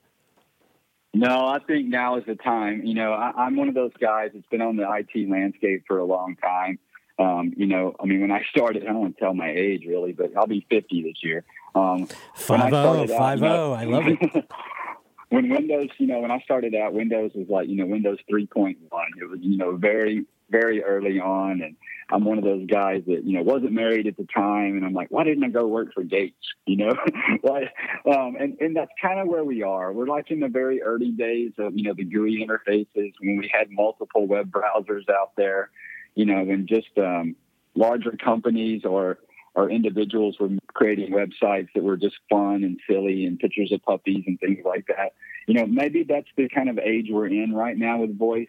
No, 1.12 1.46
I 1.46 1.58
think 1.58 1.88
now 1.88 2.18
is 2.18 2.24
the 2.24 2.36
time. 2.36 2.82
You 2.84 2.94
know, 2.94 3.12
I, 3.12 3.46
am 3.46 3.56
one 3.56 3.68
of 3.68 3.74
those 3.74 3.92
guys 4.00 4.30
that's 4.32 4.46
been 4.46 4.62
on 4.62 4.76
the 4.76 4.84
IT 4.84 5.28
landscape 5.28 5.84
for 5.88 5.98
a 5.98 6.04
long 6.04 6.36
time. 6.36 6.78
Um, 7.20 7.52
you 7.54 7.66
know, 7.66 7.94
I 8.00 8.06
mean, 8.06 8.22
when 8.22 8.30
I 8.30 8.42
started, 8.50 8.82
I 8.82 8.86
don't 8.86 9.00
want 9.00 9.16
to 9.18 9.20
tell 9.20 9.34
my 9.34 9.50
age 9.50 9.84
really, 9.86 10.12
but 10.12 10.30
I'll 10.36 10.46
be 10.46 10.66
50 10.70 11.02
this 11.02 11.22
year. 11.22 11.44
Um, 11.74 12.08
five 12.34 12.72
oh, 12.72 13.06
five. 13.06 13.42
Oh, 13.42 13.72
I 13.72 13.84
love 13.84 14.04
it. 14.06 14.50
when 15.28 15.48
Windows, 15.50 15.88
you 15.98 16.06
know, 16.06 16.20
when 16.20 16.30
I 16.30 16.40
started 16.40 16.74
out, 16.74 16.92
Windows 16.94 17.32
was 17.34 17.46
like, 17.48 17.68
you 17.68 17.76
know, 17.76 17.86
Windows 17.86 18.18
3.1. 18.30 18.76
It 19.20 19.28
was, 19.28 19.38
you 19.42 19.56
know, 19.58 19.76
very, 19.76 20.24
very 20.50 20.82
early 20.82 21.20
on. 21.20 21.62
And 21.62 21.76
I'm 22.10 22.24
one 22.24 22.38
of 22.38 22.44
those 22.44 22.66
guys 22.66 23.02
that, 23.06 23.22
you 23.24 23.34
know, 23.34 23.42
wasn't 23.42 23.72
married 23.72 24.06
at 24.06 24.16
the 24.16 24.26
time. 24.34 24.76
And 24.76 24.84
I'm 24.84 24.92
like, 24.92 25.08
why 25.10 25.24
didn't 25.24 25.44
I 25.44 25.48
go 25.48 25.66
work 25.66 25.94
for 25.94 26.02
Gates? 26.02 26.36
You 26.66 26.76
know, 26.76 26.92
why? 27.40 27.62
Um, 28.06 28.36
and, 28.38 28.56
and 28.60 28.76
that's 28.76 28.92
kind 29.02 29.18
of 29.18 29.26
where 29.26 29.42
we 29.42 29.64
are. 29.64 29.92
We're 29.92 30.06
like 30.06 30.30
in 30.30 30.38
the 30.38 30.46
very 30.46 30.82
early 30.82 31.10
days 31.10 31.50
of, 31.58 31.76
you 31.76 31.82
know, 31.82 31.94
the 31.94 32.04
GUI 32.04 32.46
interfaces 32.46 33.12
when 33.18 33.38
we 33.38 33.50
had 33.52 33.70
multiple 33.70 34.28
web 34.28 34.52
browsers 34.52 35.10
out 35.10 35.32
there, 35.36 35.70
you 36.14 36.26
know, 36.26 36.42
when 36.44 36.66
just 36.66 36.90
um, 36.98 37.36
larger 37.74 38.12
companies 38.12 38.84
or, 38.84 39.18
or 39.54 39.70
individuals 39.70 40.36
were 40.38 40.50
creating 40.68 41.12
websites 41.12 41.68
that 41.74 41.82
were 41.82 41.96
just 41.96 42.16
fun 42.28 42.64
and 42.64 42.78
silly 42.88 43.26
and 43.26 43.38
pictures 43.38 43.72
of 43.72 43.82
puppies 43.82 44.24
and 44.26 44.38
things 44.38 44.58
like 44.64 44.86
that. 44.86 45.14
You 45.46 45.54
know, 45.54 45.66
maybe 45.66 46.04
that's 46.04 46.28
the 46.36 46.48
kind 46.48 46.68
of 46.68 46.78
age 46.78 47.08
we're 47.10 47.26
in 47.26 47.52
right 47.52 47.76
now 47.76 47.98
with 47.98 48.16
voice. 48.16 48.48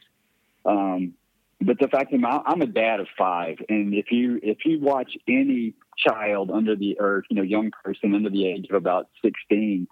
Um, 0.66 1.14
but 1.62 1.80
the 1.80 1.88
fact 1.88 2.12
that 2.12 2.18
I'm, 2.26 2.42
I'm 2.46 2.62
a 2.62 2.68
dad 2.68 3.00
of 3.00 3.08
five, 3.18 3.58
and 3.70 3.94
if 3.94 4.12
you 4.12 4.40
if 4.42 4.66
you 4.66 4.80
watch 4.80 5.16
any 5.28 5.76
child 5.98 6.50
under 6.50 6.76
the 6.76 6.98
or 7.00 7.24
you 7.30 7.36
know 7.36 7.44
young 7.44 7.72
person 7.84 8.16
under 8.16 8.30
the 8.30 8.48
age 8.48 8.68
of 8.70 8.76
about 8.76 9.10
16, 9.24 9.88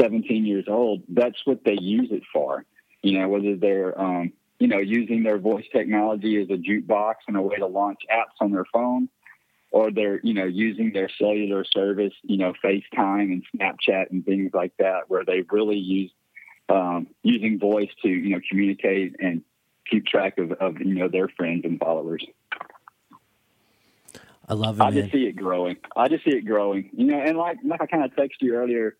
17 0.00 0.46
years 0.46 0.64
old, 0.66 1.02
that's 1.08 1.36
what 1.44 1.64
they 1.64 1.76
use 1.78 2.08
it 2.10 2.22
for. 2.32 2.64
You 3.02 3.18
know, 3.18 3.28
whether 3.28 3.54
they're 3.54 3.98
um, 4.00 4.32
you 4.64 4.68
know 4.70 4.78
using 4.78 5.22
their 5.22 5.36
voice 5.36 5.66
technology 5.70 6.40
as 6.40 6.48
a 6.48 6.54
jukebox 6.54 7.16
and 7.28 7.36
a 7.36 7.42
way 7.42 7.56
to 7.56 7.66
launch 7.66 7.98
apps 8.10 8.40
on 8.40 8.50
their 8.50 8.64
phone, 8.72 9.10
or 9.70 9.90
they're 9.90 10.20
you 10.22 10.32
know 10.32 10.46
using 10.46 10.90
their 10.90 11.10
cellular 11.18 11.66
service, 11.70 12.14
you 12.22 12.38
know 12.38 12.54
FaceTime 12.64 13.30
and 13.30 13.44
Snapchat 13.54 14.10
and 14.10 14.24
things 14.24 14.52
like 14.54 14.72
that, 14.78 15.00
where 15.08 15.22
they 15.22 15.42
really 15.50 15.76
use 15.76 16.10
um, 16.70 17.08
using 17.22 17.58
voice 17.58 17.90
to 18.04 18.08
you 18.08 18.30
know 18.30 18.40
communicate 18.48 19.16
and 19.20 19.42
keep 19.90 20.06
track 20.06 20.38
of, 20.38 20.52
of 20.52 20.80
you 20.80 20.94
know 20.94 21.08
their 21.08 21.28
friends 21.28 21.66
and 21.66 21.78
followers. 21.78 22.24
I 24.48 24.54
love 24.54 24.80
it. 24.80 24.82
I 24.82 24.90
just 24.92 25.12
see 25.12 25.26
it 25.26 25.36
growing. 25.36 25.76
I 25.94 26.08
just 26.08 26.24
see 26.24 26.30
it 26.30 26.46
growing. 26.46 26.88
You 26.94 27.04
know, 27.04 27.20
and 27.20 27.36
like 27.36 27.58
like 27.62 27.82
I 27.82 27.86
kind 27.86 28.02
of 28.02 28.12
texted 28.12 28.40
you 28.40 28.54
earlier. 28.54 28.96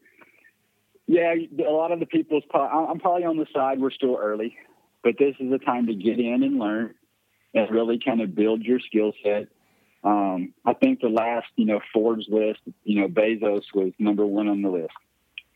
Yeah, 1.06 1.34
a 1.66 1.72
lot 1.72 1.90
of 1.90 2.00
the 2.00 2.06
people's. 2.06 2.44
I'm 2.52 2.98
probably 2.98 3.24
on 3.24 3.38
the 3.38 3.46
side. 3.54 3.80
We're 3.80 3.90
still 3.90 4.18
early, 4.20 4.58
but 5.04 5.16
this 5.18 5.36
is 5.38 5.52
a 5.52 5.58
time 5.58 5.86
to 5.86 5.94
get 5.94 6.18
in 6.18 6.42
and 6.42 6.58
learn, 6.58 6.94
and 7.52 7.70
really 7.70 8.00
kind 8.04 8.22
of 8.22 8.34
build 8.34 8.62
your 8.62 8.80
skill 8.80 9.12
set. 9.22 9.48
Um, 10.02 10.54
I 10.66 10.72
think 10.74 11.00
the 11.00 11.08
last, 11.08 11.46
you 11.56 11.66
know, 11.66 11.80
Forbes 11.92 12.26
list, 12.28 12.60
you 12.82 13.00
know, 13.00 13.08
Bezos 13.08 13.62
was 13.74 13.92
number 13.98 14.26
one 14.26 14.48
on 14.48 14.62
the 14.62 14.68
list. 14.68 14.92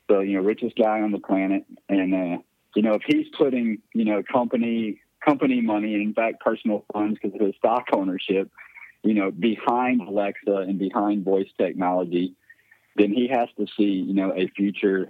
So, 0.09 0.21
you 0.21 0.37
know, 0.37 0.45
richest 0.45 0.77
guy 0.77 1.01
on 1.01 1.11
the 1.11 1.19
planet, 1.19 1.65
and 1.89 2.15
uh, 2.15 2.39
you 2.77 2.83
know, 2.83 2.95
if 2.95 3.03
he's 3.07 3.27
putting, 3.37 3.79
you 3.95 4.05
know, 4.05 4.23
company 4.23 5.01
company 5.25 5.61
money 5.61 5.95
and 5.95 6.03
in 6.03 6.15
fact 6.15 6.41
personal 6.41 6.85
funds 6.93 7.19
because 7.21 7.35
of 7.35 7.45
his 7.45 7.57
stock 7.57 7.87
ownership, 7.93 8.51
you 9.03 9.15
know, 9.15 9.31
behind 9.31 10.01
Alexa 10.01 10.55
and 10.55 10.79
behind 10.79 11.25
voice 11.25 11.49
technology, 11.59 12.35
then 12.97 13.13
he 13.13 13.29
has 13.29 13.49
to 13.59 13.67
see, 13.77 13.91
you 14.07 14.15
know, 14.15 14.33
a 14.35 14.49
future 14.49 15.09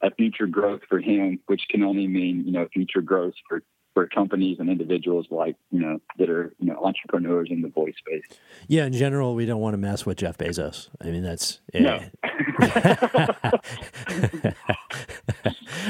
a 0.00 0.10
future 0.12 0.46
growth 0.46 0.82
for 0.88 1.00
him, 1.00 1.40
which 1.46 1.62
can 1.68 1.82
only 1.82 2.06
mean, 2.06 2.44
you 2.46 2.52
know, 2.52 2.68
future 2.72 3.00
growth 3.00 3.34
for 3.48 3.62
for 3.98 4.06
companies 4.06 4.60
and 4.60 4.70
individuals 4.70 5.26
like 5.28 5.56
you 5.72 5.80
know 5.80 5.98
that 6.18 6.30
are 6.30 6.54
you 6.60 6.66
know 6.66 6.80
entrepreneurs 6.84 7.48
in 7.50 7.62
the 7.62 7.68
voice 7.68 7.94
space. 7.98 8.38
Yeah, 8.68 8.86
in 8.86 8.92
general, 8.92 9.34
we 9.34 9.44
don't 9.44 9.60
want 9.60 9.74
to 9.74 9.78
mess 9.78 10.06
with 10.06 10.18
Jeff 10.18 10.38
Bezos. 10.38 10.88
I 11.00 11.06
mean, 11.06 11.24
that's 11.24 11.58
yeah. 11.74 12.10
no. 12.22 13.28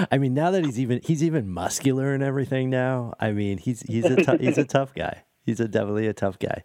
I 0.10 0.16
mean, 0.16 0.32
now 0.32 0.50
that 0.52 0.64
he's 0.64 0.80
even 0.80 1.02
he's 1.04 1.22
even 1.22 1.50
muscular 1.50 2.14
and 2.14 2.22
everything 2.22 2.70
now. 2.70 3.12
I 3.20 3.32
mean, 3.32 3.58
he's 3.58 3.82
he's 3.82 4.06
a 4.06 4.16
t- 4.16 4.38
he's 4.42 4.56
a 4.56 4.64
tough 4.64 4.94
guy 4.94 5.24
he's 5.48 5.60
a 5.60 5.66
definitely 5.66 6.06
a 6.06 6.12
tough 6.12 6.38
guy. 6.38 6.62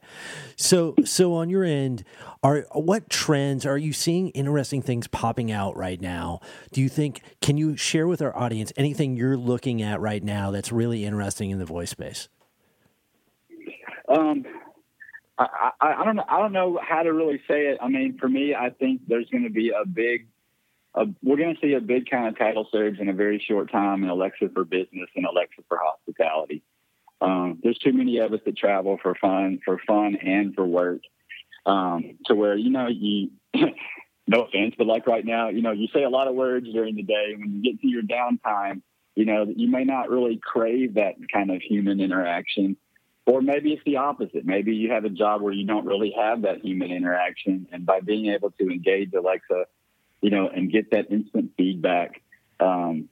So 0.58 0.94
so 1.06 1.34
on 1.34 1.50
your 1.50 1.64
end, 1.64 2.04
are 2.44 2.66
what 2.74 3.10
trends 3.10 3.66
are 3.66 3.78
you 3.78 3.94
seeing 3.94 4.30
interesting 4.30 4.82
things 4.82 5.08
popping 5.08 5.52
out 5.52 5.78
right 5.78 6.02
now? 6.02 6.42
Do 6.72 6.82
you 6.82 6.90
think 6.90 7.22
can 7.42 7.58
you 7.58 7.78
share 7.78 8.08
with 8.08 8.22
our 8.22 8.36
audience 8.36 8.74
anything 8.76 9.16
you're 9.16 9.38
looking 9.38 9.82
at 9.82 10.02
right 10.02 10.24
now 10.24 10.52
that's 10.52 10.72
really 10.72 11.06
interesting 11.06 11.50
in 11.50 11.60
the 11.60 11.66
voice 11.66 11.92
space? 11.92 12.28
Um 14.10 14.46
I, 15.40 15.70
I, 15.80 15.94
I 16.02 16.06
don't 16.06 16.18
know 16.18 16.26
I 16.28 16.40
don't 16.40 16.54
know 16.54 16.80
how 16.86 17.04
to 17.04 17.14
really 17.14 17.42
say 17.48 17.68
it. 17.68 17.78
I 17.82 17.88
mean, 17.88 18.18
for 18.20 18.28
me, 18.28 18.54
I 18.54 18.70
think 18.70 19.02
there's 19.08 19.30
going 19.30 19.46
to 19.46 19.50
be 19.50 19.70
a 19.70 19.88
big 19.88 20.28
we're 21.24 21.38
going 21.38 21.56
to 21.56 21.62
see 21.62 21.74
a 21.74 21.82
big 21.82 22.10
kind 22.10 22.28
of 22.28 22.38
tidal 22.38 22.68
surge 22.72 23.00
in 23.00 23.10
a 23.10 23.14
very 23.14 23.44
short 23.48 23.72
time 23.72 24.04
in 24.04 24.10
Alexa 24.10 24.50
for 24.54 24.64
business 24.64 25.10
and 25.16 25.26
Alexa 25.26 25.64
for 25.68 25.80
hospitality. 25.82 26.62
Um, 27.24 27.60
there's 27.64 27.80
too 27.80 27.94
many 27.94 28.18
of 28.20 28.34
us 28.34 28.42
that 28.46 28.58
travel 28.58 29.00
for 29.02 29.16
fun, 29.16 29.60
for 29.64 29.80
fun 29.88 30.18
and 30.18 30.54
for 30.54 30.66
work, 30.66 31.02
um, 31.66 32.18
to 32.26 32.36
where 32.36 32.56
you 32.56 32.70
know 32.70 32.88
you. 32.88 33.32
no 34.28 34.44
offense, 34.44 34.74
but 34.78 34.88
like 34.88 35.06
right 35.06 35.26
now, 35.26 35.50
you 35.50 35.62
know, 35.62 35.72
you 35.72 35.88
say 35.94 36.04
a 36.04 36.10
lot 36.10 36.28
of 36.28 36.36
words 36.36 36.66
during 36.72 36.96
the 36.96 37.04
day. 37.04 37.36
When 37.38 37.52
you 37.52 37.62
get 37.62 37.82
to 37.82 37.88
your 37.88 38.04
downtime, 38.04 38.82
you 39.16 39.26
know, 39.26 39.46
you 39.54 39.70
may 39.70 39.84
not 39.84 40.10
really 40.10 40.40
crave 40.42 40.96
that 40.96 41.16
kind 41.32 41.52
of 41.52 41.62
human 41.62 42.00
interaction. 42.00 42.78
Or 43.26 43.42
maybe 43.42 43.72
it's 43.72 43.84
the 43.86 43.98
opposite. 43.98 44.46
Maybe 44.46 44.76
you 44.76 44.92
have 44.92 45.06
a 45.06 45.10
job 45.10 45.42
where 45.42 45.54
you 45.54 45.66
don't 45.66 45.86
really 45.86 46.14
have 46.18 46.42
that 46.42 46.64
human 46.64 46.92
interaction. 46.92 47.68
And 47.72 47.86
by 47.86 48.02
being 48.02 48.28
able 48.28 48.52
to 48.52 48.70
engage 48.70 49.14
Alexa, 49.14 49.66
you 50.22 50.30
know, 50.30 50.50
and 50.50 50.72
get 50.72 50.92
that 50.92 51.10
instant 51.10 51.52
feedback, 51.56 52.22
um, 52.60 53.08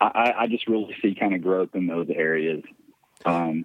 I, 0.00 0.34
I 0.40 0.46
just 0.48 0.66
really 0.66 0.96
see 1.00 1.14
kind 1.14 1.34
of 1.34 1.42
growth 1.42 1.70
in 1.74 1.86
those 1.86 2.08
areas. 2.10 2.64
Um, 3.24 3.64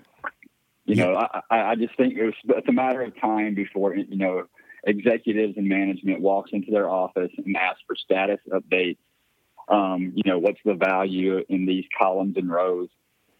you 0.85 0.95
know, 0.95 1.15
I, 1.15 1.41
I 1.71 1.75
just 1.75 1.95
think 1.97 2.15
it 2.15 2.23
was, 2.23 2.33
it's 2.45 2.69
a 2.69 2.71
matter 2.71 3.01
of 3.01 3.19
time 3.19 3.55
before, 3.55 3.95
you 3.95 4.17
know, 4.17 4.45
executives 4.85 5.55
and 5.57 5.67
management 5.67 6.21
walks 6.21 6.51
into 6.53 6.71
their 6.71 6.89
office 6.89 7.31
and 7.37 7.57
asks 7.57 7.81
for 7.85 7.95
status 7.95 8.39
updates. 8.49 8.97
Um, 9.67 10.13
you 10.15 10.23
know, 10.25 10.39
what's 10.39 10.61
the 10.63 10.75
value 10.75 11.43
in 11.49 11.65
these 11.65 11.83
columns 11.99 12.37
and 12.37 12.49
rows? 12.49 12.87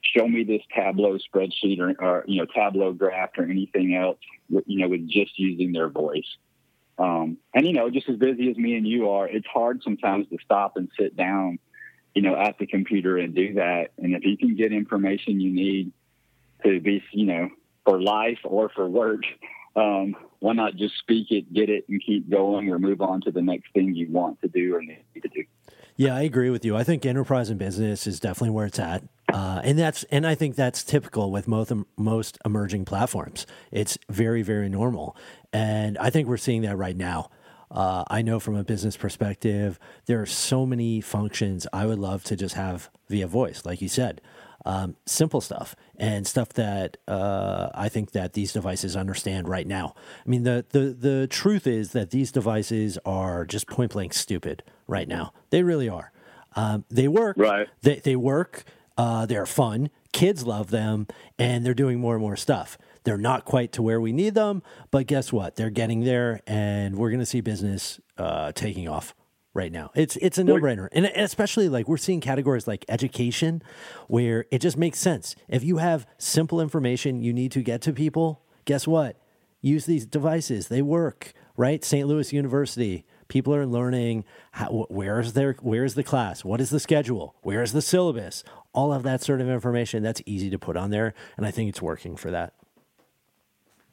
Show 0.01 0.27
me 0.27 0.43
this 0.43 0.61
Tableau 0.75 1.17
spreadsheet 1.17 1.79
or, 1.79 1.95
or 2.03 2.25
you 2.27 2.39
know, 2.41 2.47
Tableau 2.53 2.91
graph 2.91 3.29
or 3.37 3.45
anything 3.45 3.95
else, 3.95 4.19
you 4.49 4.79
know, 4.79 4.89
with 4.89 5.07
just 5.07 5.39
using 5.39 5.71
their 5.71 5.89
voice. 5.89 6.27
Um, 6.99 7.37
and, 7.53 7.65
you 7.65 7.73
know, 7.73 7.89
just 7.89 8.09
as 8.09 8.17
busy 8.17 8.49
as 8.49 8.57
me 8.57 8.75
and 8.75 8.85
you 8.85 9.09
are, 9.09 9.27
it's 9.27 9.47
hard 9.47 9.83
sometimes 9.83 10.27
to 10.29 10.37
stop 10.43 10.75
and 10.75 10.89
sit 10.99 11.15
down, 11.15 11.59
you 12.13 12.21
know, 12.23 12.35
at 12.35 12.57
the 12.57 12.65
computer 12.65 13.17
and 13.17 13.33
do 13.33 13.53
that. 13.53 13.91
And 13.97 14.13
if 14.13 14.25
you 14.25 14.35
can 14.37 14.55
get 14.55 14.73
information 14.73 15.39
you 15.39 15.53
need 15.53 15.93
to 16.63 16.79
be, 16.79 17.03
you 17.11 17.25
know, 17.25 17.49
for 17.85 18.01
life 18.01 18.39
or 18.43 18.69
for 18.69 18.89
work, 18.89 19.21
um, 19.75 20.15
why 20.39 20.53
not 20.53 20.75
just 20.75 20.97
speak 20.97 21.31
it, 21.31 21.53
get 21.53 21.69
it, 21.69 21.85
and 21.87 22.01
keep 22.03 22.29
going, 22.29 22.69
or 22.69 22.79
move 22.79 23.01
on 23.01 23.21
to 23.21 23.31
the 23.31 23.41
next 23.41 23.71
thing 23.73 23.95
you 23.95 24.07
want 24.11 24.41
to 24.41 24.47
do 24.47 24.75
or 24.75 24.81
need 24.81 25.21
to 25.21 25.29
do? 25.29 25.43
Yeah, 25.95 26.15
I 26.15 26.21
agree 26.21 26.49
with 26.49 26.63
you. 26.63 26.75
I 26.75 26.83
think 26.83 27.05
enterprise 27.05 27.49
and 27.49 27.57
business 27.57 28.05
is 28.05 28.19
definitely 28.19 28.51
where 28.51 28.65
it's 28.65 28.79
at, 28.79 29.03
uh, 29.31 29.61
and 29.63 29.79
that's 29.79 30.03
and 30.05 30.27
I 30.27 30.35
think 30.35 30.55
that's 30.55 30.83
typical 30.83 31.31
with 31.31 31.47
most 31.47 31.71
most 31.97 32.37
emerging 32.45 32.85
platforms. 32.85 33.47
It's 33.71 33.97
very 34.09 34.41
very 34.41 34.69
normal, 34.69 35.15
and 35.53 35.97
I 35.97 36.09
think 36.09 36.27
we're 36.27 36.37
seeing 36.37 36.63
that 36.63 36.75
right 36.75 36.95
now. 36.95 37.29
Uh, 37.69 38.03
I 38.07 38.21
know 38.21 38.39
from 38.39 38.55
a 38.55 38.63
business 38.63 38.95
perspective, 38.95 39.77
there 40.05 40.21
are 40.21 40.27
so 40.27 40.65
many 40.65 41.01
functions 41.01 41.67
I 41.73 41.85
would 41.85 41.99
love 41.99 42.23
to 42.25 42.35
just 42.35 42.55
have 42.55 42.89
via 43.09 43.27
voice, 43.27 43.65
like 43.65 43.81
you 43.81 43.89
said 43.89 44.21
um, 44.67 44.97
simple 45.05 45.39
stuff 45.39 45.77
and 45.95 46.27
stuff 46.27 46.49
that 46.49 46.97
uh, 47.07 47.69
I 47.73 47.87
think 47.87 48.11
that 48.11 48.33
these 48.33 48.51
devices 48.51 48.97
understand 48.97 49.47
right 49.47 49.65
now. 49.65 49.95
I 50.25 50.29
mean, 50.29 50.43
the, 50.43 50.65
the, 50.69 50.93
the 50.93 51.27
truth 51.27 51.65
is 51.65 51.93
that 51.93 52.11
these 52.11 52.33
devices 52.33 52.99
are 53.05 53.45
just 53.45 53.67
point 53.67 53.93
blank 53.93 54.13
stupid 54.13 54.63
right 54.85 55.07
now. 55.07 55.31
They 55.51 55.63
really 55.63 55.87
are. 55.87 56.11
Um, 56.57 56.83
they 56.89 57.07
work. 57.07 57.37
Right. 57.37 57.69
They, 57.81 57.95
they 57.95 58.17
work. 58.17 58.65
Uh, 58.97 59.25
they're 59.25 59.45
fun. 59.45 59.89
Kids 60.11 60.45
love 60.45 60.69
them, 60.69 61.07
and 61.39 61.65
they're 61.65 61.73
doing 61.73 61.99
more 61.99 62.15
and 62.15 62.21
more 62.21 62.35
stuff. 62.35 62.77
They're 63.05 63.17
not 63.17 63.45
quite 63.45 63.71
to 63.73 63.81
where 63.81 64.01
we 64.01 64.11
need 64.11 64.33
them, 64.33 64.63
but 64.91 65.07
guess 65.07 65.31
what? 65.31 65.55
They're 65.55 65.69
getting 65.69 66.01
there, 66.01 66.41
and 66.45 66.97
we're 66.97 67.09
going 67.09 67.21
to 67.21 67.25
see 67.25 67.39
business 67.39 68.01
uh, 68.17 68.51
taking 68.51 68.89
off 68.89 69.15
right 69.57 69.71
now. 69.71 69.91
It's 69.95 70.15
it's 70.17 70.37
a 70.37 70.43
no 70.43 70.55
brainer, 70.55 70.87
and 70.93 71.05
especially 71.07 71.67
like 71.67 71.89
we're 71.89 71.97
seeing 71.97 72.21
categories 72.21 72.67
like 72.67 72.85
education, 72.87 73.61
where 74.07 74.45
it 74.51 74.59
just 74.59 74.77
makes 74.77 74.99
sense. 74.99 75.35
If 75.49 75.63
you 75.63 75.77
have 75.77 76.07
simple 76.17 76.61
information 76.61 77.21
you 77.21 77.33
need 77.33 77.51
to 77.53 77.63
get 77.63 77.81
to 77.81 77.91
people, 77.91 78.43
guess 78.63 78.87
what? 78.87 79.17
Use 79.59 79.85
these 79.85 80.05
devices; 80.05 80.69
they 80.69 80.81
work. 80.81 81.33
Right? 81.57 81.83
St. 81.83 82.07
Louis 82.07 82.31
University. 82.31 83.03
People 83.29 83.53
are 83.53 83.65
learning 83.65 84.23
how, 84.51 84.85
where's 84.89 85.33
their 85.33 85.53
where's 85.59 85.95
the 85.95 86.03
class, 86.03 86.45
what 86.45 86.61
is 86.61 86.69
the 86.69 86.79
schedule, 86.79 87.35
where's 87.41 87.73
the 87.73 87.81
syllabus, 87.81 88.43
all 88.73 88.93
of 88.93 89.03
that 89.03 89.21
sort 89.21 89.41
of 89.41 89.49
information. 89.49 90.03
That's 90.03 90.21
easy 90.25 90.49
to 90.51 90.59
put 90.59 90.77
on 90.77 90.91
there, 90.91 91.13
and 91.35 91.45
I 91.45 91.51
think 91.51 91.67
it's 91.67 91.81
working 91.81 92.15
for 92.15 92.31
that. 92.31 92.53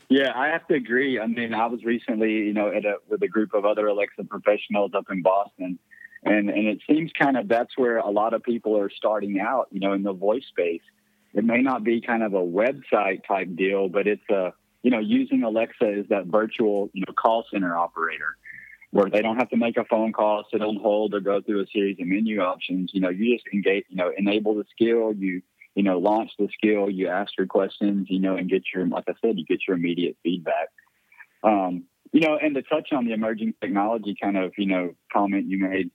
Yeah, 0.09 0.33
I 0.35 0.49
have 0.49 0.67
to 0.69 0.75
agree. 0.75 1.19
I 1.19 1.27
mean, 1.27 1.55
I 1.55 1.67
was 1.67 1.83
recently, 1.85 2.33
you 2.33 2.53
know, 2.53 2.69
at 2.69 2.85
a, 2.85 2.97
with 3.09 3.23
a 3.23 3.29
group 3.29 3.55
of 3.55 3.65
other 3.65 3.87
Alexa 3.87 4.25
professionals 4.25 4.93
up 4.95 5.07
in 5.11 5.23
Boston, 5.23 5.79
and 6.25 6.51
and 6.51 6.69
it 6.69 6.81
seems 6.89 7.11
kind 7.19 7.37
of 7.37 7.49
that's 7.49 7.77
where 7.77 7.99
a 7.99 8.11
lot 8.11 8.35
of 8.35 8.43
people 8.43 8.79
are 8.79 8.91
starting 8.91 9.41
out, 9.41 9.69
you 9.71 9.81
know, 9.81 9.93
in 9.93 10.03
the 10.03 10.13
voice 10.13 10.45
space. 10.49 10.83
It 11.33 11.45
may 11.45 11.63
not 11.63 11.85
be 11.85 12.01
kind 12.01 12.23
of 12.23 12.35
a 12.35 12.41
website 12.41 13.27
type 13.27 13.57
deal, 13.57 13.89
but 13.89 14.07
it's 14.07 14.29
a, 14.31 14.53
you 14.83 14.91
know, 14.91 15.01
using 15.01 15.43
Alexa 15.43 15.85
as 15.85 16.07
that 16.09 16.27
virtual, 16.27 16.91
you 16.93 17.03
know, 17.07 17.13
call 17.13 17.45
center 17.53 17.77
operator, 17.77 18.37
where 18.91 19.11
they 19.11 19.21
don't 19.21 19.37
have 19.37 19.51
to 19.51 19.57
make 19.57 19.77
a 19.77 19.85
phone 19.85 20.13
call, 20.13 20.45
sit 20.53 20.63
on 20.63 20.77
hold, 20.77 21.15
or 21.15 21.21
go 21.21 21.41
through 21.41 21.63
a 21.63 21.67
series 21.73 21.99
of 21.99 22.07
menu 22.07 22.41
options. 22.41 22.91
You 22.95 23.01
know, 23.01 23.09
you 23.09 23.35
just 23.35 23.47
engage, 23.53 23.85
you 23.89 23.97
know, 23.97 24.13
enable 24.17 24.55
the 24.55 24.65
skill, 24.71 25.13
you 25.13 25.43
you 25.75 25.83
know, 25.83 25.99
launch 25.99 26.31
the 26.39 26.49
skill, 26.55 26.89
you 26.89 27.09
ask 27.09 27.33
your 27.37 27.47
questions, 27.47 28.07
you 28.09 28.21
know, 28.21 28.37
and 28.37 28.49
get 28.49 28.63
your, 28.75 28.87
like 28.87 29.05
I 29.09 29.15
said, 29.21 29.39
you 29.39 29.45
get 29.45 29.61
your 29.67 29.77
immediate 29.77 30.17
feedback. 30.23 30.69
Um, 31.43 31.85
you 32.13 32.21
know, 32.21 32.39
and 32.41 32.55
to 32.55 32.63
touch 32.63 32.93
on 32.93 33.07
the 33.07 33.13
emerging 33.13 33.55
technology 33.61 34.17
kind 34.21 34.37
of, 34.37 34.53
you 34.57 34.67
know, 34.67 34.95
comment 35.13 35.47
you 35.47 35.59
made, 35.59 35.91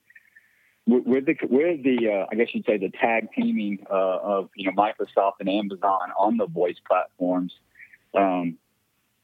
with 0.90 1.26
the 1.26 1.36
with 1.44 1.84
the 1.84 2.10
uh, 2.10 2.26
I 2.32 2.36
guess 2.36 2.48
you'd 2.54 2.66
say 2.66 2.78
the 2.78 2.90
tag 2.90 3.30
teaming 3.36 3.86
uh, 3.90 3.94
of 3.94 4.50
you 4.56 4.66
know 4.66 4.72
Microsoft 4.72 5.34
and 5.40 5.48
Amazon 5.48 6.12
on 6.18 6.38
the 6.38 6.48
voice 6.48 6.78
platforms, 6.88 7.54
um, 8.16 8.58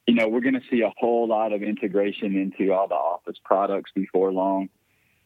you 0.05 0.13
know 0.13 0.27
we're 0.27 0.41
going 0.41 0.53
to 0.53 0.61
see 0.69 0.81
a 0.81 0.93
whole 0.97 1.27
lot 1.27 1.53
of 1.53 1.63
integration 1.63 2.35
into 2.35 2.71
all 2.71 2.87
the 2.87 2.95
Office 2.95 3.37
products 3.43 3.91
before 3.95 4.31
long. 4.31 4.69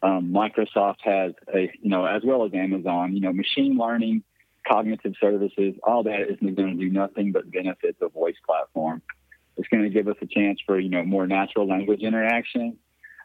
Um, 0.01 0.33
Microsoft 0.33 1.01
has 1.01 1.33
a 1.53 1.71
you 1.81 1.89
know 1.89 2.05
as 2.05 2.21
well 2.23 2.45
as 2.45 2.53
Amazon, 2.53 3.13
you 3.13 3.21
know 3.21 3.33
machine 3.33 3.77
learning 3.77 4.23
cognitive 4.67 5.13
services, 5.19 5.75
all 5.83 6.03
that 6.03 6.21
isn't 6.21 6.55
going 6.55 6.77
to 6.77 6.83
do 6.83 6.89
nothing 6.89 7.31
but 7.31 7.49
benefit 7.51 7.99
the 7.99 8.09
voice 8.09 8.35
platform. 8.45 9.01
It's 9.57 9.67
going 9.67 9.83
to 9.83 9.89
give 9.89 10.07
us 10.07 10.15
a 10.21 10.25
chance 10.25 10.59
for, 10.65 10.79
you 10.79 10.89
know, 10.89 11.03
more 11.03 11.27
natural 11.27 11.67
language 11.67 12.01
interaction. 12.01 12.77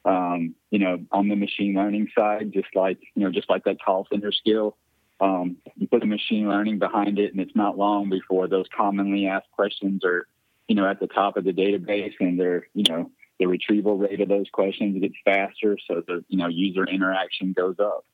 Um, 0.04 0.54
you 0.70 0.80
know, 0.80 0.98
on 1.12 1.28
the 1.28 1.36
machine 1.36 1.74
learning 1.74 2.08
side, 2.16 2.52
just 2.52 2.68
like, 2.74 2.98
you 3.14 3.24
know, 3.24 3.30
just 3.30 3.48
like 3.48 3.64
that 3.64 3.82
call 3.82 4.06
center 4.10 4.32
skill, 4.32 4.76
um, 5.20 5.56
you 5.76 5.86
put 5.86 6.00
the 6.00 6.06
machine 6.06 6.48
learning 6.48 6.78
behind 6.78 7.18
it 7.18 7.32
and 7.32 7.40
it's 7.40 7.54
not 7.56 7.78
long 7.78 8.10
before 8.10 8.48
those 8.48 8.66
commonly 8.76 9.26
asked 9.26 9.50
questions 9.52 10.04
are, 10.04 10.26
you 10.68 10.74
know, 10.74 10.86
at 10.86 11.00
the 11.00 11.06
top 11.06 11.36
of 11.36 11.44
the 11.44 11.52
database 11.52 12.12
and 12.20 12.38
they're, 12.38 12.66
you 12.74 12.84
know, 12.88 13.10
the 13.38 13.46
retrieval 13.46 13.96
rate 13.96 14.20
of 14.20 14.28
those 14.28 14.48
questions 14.52 15.00
gets 15.00 15.14
faster. 15.24 15.78
So 15.88 16.02
the, 16.06 16.24
you 16.28 16.38
know, 16.38 16.48
user 16.48 16.84
interaction 16.84 17.52
goes 17.52 17.76
up. 17.78 18.04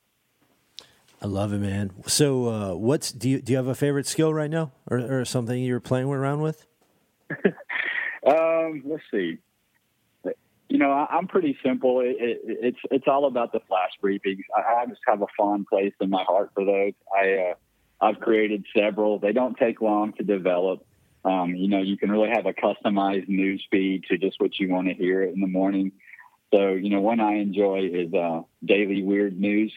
I 1.21 1.27
love 1.27 1.53
it, 1.53 1.59
man. 1.59 1.91
So, 2.07 2.47
uh, 2.47 2.73
what's 2.73 3.11
do 3.11 3.29
you 3.29 3.41
do 3.41 3.53
you 3.53 3.57
have 3.57 3.67
a 3.67 3.75
favorite 3.75 4.07
skill 4.07 4.33
right 4.33 4.49
now, 4.49 4.71
or, 4.89 5.19
or 5.19 5.25
something 5.25 5.61
you're 5.63 5.79
playing 5.79 6.07
around 6.07 6.41
with? 6.41 6.65
um, 8.27 8.81
let's 8.85 9.03
see. 9.11 9.37
You 10.69 10.77
know, 10.77 10.91
I, 10.91 11.17
am 11.17 11.27
pretty 11.27 11.57
simple. 11.63 11.99
It, 11.99 12.15
it, 12.17 12.41
it's 12.43 12.79
it's 12.89 13.07
all 13.07 13.27
about 13.27 13.51
the 13.51 13.59
flash 13.67 13.91
briefings. 14.01 14.39
I, 14.55 14.81
I, 14.81 14.85
just 14.87 15.01
have 15.05 15.21
a 15.21 15.27
fond 15.37 15.67
place 15.67 15.93
in 15.99 16.09
my 16.09 16.23
heart 16.23 16.51
for 16.55 16.65
those. 16.65 16.93
I 17.15 17.51
uh, 17.51 17.53
I've 18.01 18.19
created 18.19 18.65
several. 18.75 19.19
They 19.19 19.33
don't 19.33 19.55
take 19.57 19.81
long 19.81 20.13
to 20.13 20.23
develop. 20.23 20.85
Um, 21.23 21.53
you 21.55 21.67
know, 21.67 21.81
you 21.81 21.97
can 21.97 22.09
really 22.09 22.29
have 22.29 22.47
a 22.47 22.53
customized 22.53 23.29
news 23.29 23.63
feed 23.69 24.05
to 24.09 24.17
just 24.17 24.39
what 24.39 24.57
you 24.59 24.69
want 24.69 24.87
to 24.87 24.95
hear 24.95 25.23
in 25.23 25.39
the 25.39 25.47
morning. 25.47 25.91
So, 26.51 26.71
you 26.71 26.89
know, 26.89 26.99
one 26.99 27.19
I 27.19 27.35
enjoy 27.35 27.89
is 27.93 28.11
uh, 28.13 28.41
daily 28.65 29.03
weird 29.03 29.39
news. 29.39 29.71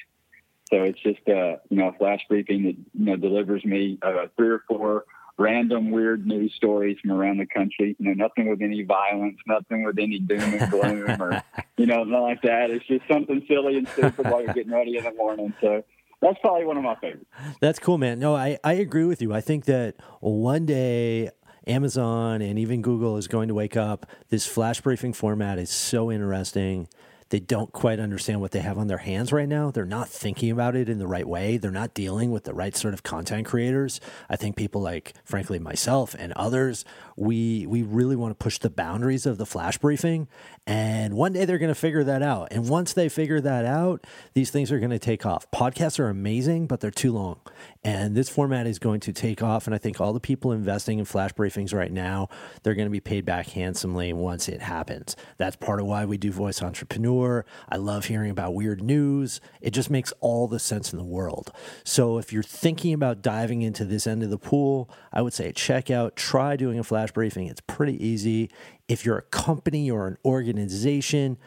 So 0.75 0.83
it's 0.83 1.01
just 1.01 1.21
a 1.29 1.61
you 1.71 1.77
know 1.77 1.89
a 1.89 1.93
flash 1.93 2.21
briefing 2.29 2.65
that 2.65 2.77
you 2.99 3.05
know 3.05 3.17
delivers 3.17 3.65
me 3.65 3.97
uh, 4.03 4.27
three 4.37 4.49
or 4.49 4.65
four 4.67 5.05
random 5.39 5.93
weird 5.93 6.27
news 6.27 6.53
stories 6.57 6.97
from 7.01 7.13
around 7.13 7.39
the 7.39 7.47
country. 7.47 7.95
You 7.99 8.07
know, 8.07 8.25
nothing 8.25 8.51
with 8.51 8.61
any 8.61 8.83
violence, 8.83 9.39
nothing 9.47 9.85
with 9.85 9.99
any 10.01 10.19
doom 10.19 10.41
and 10.41 10.71
gloom, 10.71 11.23
or 11.23 11.43
you 11.77 11.87
know, 11.87 12.03
nothing 12.03 12.23
like 12.23 12.43
that. 12.43 12.71
It's 12.71 12.85
just 12.87 13.07
something 13.07 13.45
silly 13.47 13.79
and 13.79 13.89
stupid 13.89 14.29
while 14.29 14.43
you're 14.43 14.53
getting 14.53 14.73
ready 14.73 14.97
in 14.97 15.05
the 15.05 15.13
morning. 15.13 15.55
So 15.61 15.85
that's 16.21 16.39
probably 16.41 16.65
one 16.65 16.77
of 16.77 16.83
my 16.83 16.97
favorites. 16.97 17.27
That's 17.61 17.79
cool, 17.79 17.99
man. 17.99 18.19
No, 18.19 18.35
I 18.35 18.59
I 18.65 18.73
agree 18.73 19.05
with 19.05 19.23
you. 19.23 19.33
I 19.33 19.41
think 19.41 19.67
that 19.67 19.95
one 20.21 20.67
day. 20.67 21.31
Amazon 21.67 22.43
and 22.43 22.59
even 22.59 22.83
Google 22.83 23.17
is 23.17 23.27
going 23.27 23.49
to 23.49 23.55
wake 23.55 23.75
up. 23.75 24.05
This 24.29 24.45
flash 24.45 24.83
briefing 24.83 25.15
format 25.15 25.59
is 25.59 25.71
so 25.71 26.13
interesting 26.13 26.89
they 27.35 27.41
don't 27.41 27.73
quite 27.73 27.99
understand 27.99 28.41
what 28.41 28.53
they 28.53 28.61
have 28.61 28.79
on 28.79 28.87
their 28.87 28.99
hands 28.99 29.33
right 29.33 29.49
now. 29.49 29.69
They're 29.69 29.85
not 29.85 30.09
thinking 30.09 30.53
about 30.53 30.77
it 30.77 30.89
in 30.89 31.01
the 31.01 31.07
right 31.09 31.27
way. 31.27 31.57
They're 31.57 31.73
not 31.73 31.93
dealing 31.93 32.31
with 32.31 32.45
the 32.45 32.55
right 32.55 32.77
sort 32.77 32.95
of 32.95 33.03
content 33.03 33.45
creators. 33.45 34.01
I 34.31 34.37
think 34.37 34.55
people 34.55 34.81
like, 34.81 35.15
frankly, 35.25 35.59
myself 35.59 36.15
and 36.17 36.33
others, 36.35 36.85
we 37.17 37.67
we 37.67 37.83
really 37.83 38.15
want 38.15 38.31
to 38.31 38.41
push 38.41 38.59
the 38.59 38.71
boundaries 38.71 39.27
of 39.27 39.37
the 39.39 39.47
flash 39.47 39.79
briefing. 39.79 40.29
And 40.65 41.15
one 41.15 41.33
day 41.33 41.45
they're 41.45 41.59
going 41.59 41.75
to 41.75 41.75
figure 41.75 42.05
that 42.05 42.23
out. 42.23 42.49
And 42.53 42.69
once 42.69 42.93
they 42.93 43.09
figure 43.09 43.41
that 43.41 43.65
out, 43.65 44.07
these 44.35 44.51
things 44.53 44.71
are 44.71 44.79
going 44.79 44.91
to 44.91 44.99
take 45.01 45.27
off. 45.27 45.51
Podcasts 45.51 45.99
are 45.99 46.09
amazing, 46.09 46.69
but 46.69 46.79
they're 46.81 46.93
too 46.93 47.13
long. 47.13 47.41
And 47.83 48.15
this 48.15 48.29
format 48.29 48.67
is 48.67 48.79
going 48.79 49.01
to 49.01 49.13
take 49.13 49.43
off. 49.43 49.67
And 49.67 49.75
I 49.75 49.79
think 49.79 50.01
all 50.01 50.13
the 50.13 50.21
people 50.21 50.53
investing 50.53 51.01
in 51.01 51.05
flash 51.05 51.33
briefings 51.35 51.75
right 51.75 51.93
now, 51.93 52.29
they're 52.63 52.75
going 52.75 52.87
to 52.87 52.91
be 52.91 53.01
paid 53.01 53.25
back 53.25 53.49
handsomely 53.49 54.13
once 54.13 54.49
it 54.49 54.63
happens. 54.63 55.17
That's 55.37 55.57
part 55.57 55.81
of 55.81 55.87
why 55.87 56.05
we 56.05 56.17
do 56.17 56.31
Voice 56.31 56.63
Entrepreneur. 56.63 57.24
I 57.69 57.77
love 57.77 58.07
hearing 58.07 58.31
about 58.31 58.55
weird 58.55 58.83
news. 58.83 59.41
It 59.61 59.71
just 59.71 59.91
makes 59.91 60.13
all 60.21 60.47
the 60.49 60.59
sense 60.59 60.93
in 60.93 60.99
the 60.99 61.05
world. 61.05 61.53
So 61.85 62.19
if 62.19 62.33
you're 62.33 62.43
thinking 62.43 62.93
about 62.93 63.23
diving 63.23 63.63
into 63.63 63.85
this 63.85 64.07
end 64.07 64.23
of 64.23 64.31
the 64.31 64.39
pool, 64.39 64.91
I 65.13 65.23
would 65.23 65.33
say 65.33 65.53
check 65.53 65.91
out, 65.91 66.17
try 66.17 66.57
doing 66.57 66.79
a 66.79 66.85
flash 66.85 67.13
briefing. 67.13 67.47
It's 67.47 67.63
pretty 67.63 68.05
easy. 68.05 68.51
If 68.89 69.05
you're 69.05 69.19
a 69.19 69.23
company 69.23 69.91
or 69.91 70.07
an 70.07 70.19
organization, 70.25 71.39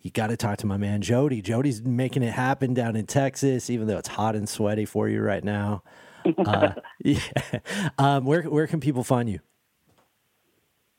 you 0.00 0.10
got 0.10 0.28
to 0.28 0.36
talk 0.36 0.58
to 0.58 0.66
my 0.66 0.76
man 0.76 1.02
Jody. 1.02 1.42
Jody's 1.42 1.82
making 1.82 2.22
it 2.22 2.32
happen 2.32 2.74
down 2.74 2.96
in 2.96 3.06
Texas, 3.06 3.68
even 3.68 3.86
though 3.86 3.98
it's 3.98 4.08
hot 4.08 4.36
and 4.36 4.48
sweaty 4.48 4.84
for 4.84 5.08
you 5.08 5.20
right 5.20 5.44
now. 5.44 5.82
Uh, 6.38 6.72
yeah. 7.04 7.20
Um, 7.98 8.24
where 8.24 8.42
where 8.42 8.66
can 8.66 8.80
people 8.80 9.04
find 9.04 9.28
you? 9.28 9.40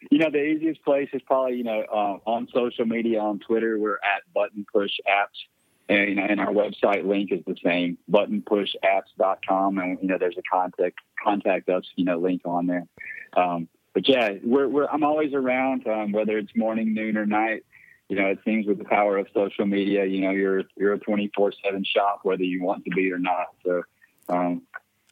You 0.10 0.20
know, 0.20 0.30
the 0.32 0.44
easiest 0.44 0.84
place 0.84 1.10
is 1.14 1.22
probably 1.24 1.58
you 1.58 1.64
know 1.64 1.82
uh, 1.82 2.30
on 2.30 2.48
social 2.54 2.86
media 2.86 3.20
on 3.20 3.40
Twitter. 3.40 3.78
We're 3.78 3.96
at 3.96 4.24
Button 4.34 4.66
Push 4.72 4.94
Apps, 5.08 5.48
and, 5.90 6.10
you 6.10 6.16
know, 6.16 6.24
and 6.24 6.40
our 6.40 6.54
website 6.54 7.06
link 7.06 7.32
is 7.32 7.42
the 7.46 7.58
same 7.64 7.98
buttonpushapps.com, 8.12 9.78
and 9.78 9.98
you 10.02 10.08
know 10.08 10.18
there's 10.18 10.38
a 10.38 10.44
contact 10.52 11.00
contact 11.24 11.70
us 11.70 11.84
you 11.96 12.06
know 12.06 12.18
link 12.18 12.42
on 12.46 12.68
there. 12.68 12.88
Um, 13.36 13.68
but 13.94 14.08
yeah, 14.08 14.30
we're, 14.44 14.68
we're 14.68 14.88
I'm 14.88 15.04
always 15.04 15.34
around, 15.34 15.88
um, 15.88 16.12
whether 16.12 16.38
it's 16.38 16.56
morning, 16.56 16.94
noon, 16.94 17.18
or 17.18 17.26
night 17.26 17.64
you 18.10 18.16
know, 18.16 18.26
it 18.26 18.40
seems 18.44 18.66
with 18.66 18.80
the 18.80 18.84
power 18.84 19.18
of 19.18 19.28
social 19.34 19.68
media, 19.68 20.04
you 20.06 20.22
know, 20.22 20.32
you're 20.32 20.64
you're 20.76 20.94
a 20.94 21.00
24 21.00 21.54
seven 21.64 21.84
shop 21.86 22.22
whether 22.24 22.44
you 22.44 22.62
want 22.64 22.84
to 22.86 22.90
be 22.90 23.12
or 23.12 23.20
not. 23.20 23.48
So, 23.64 23.84
um, 24.28 24.64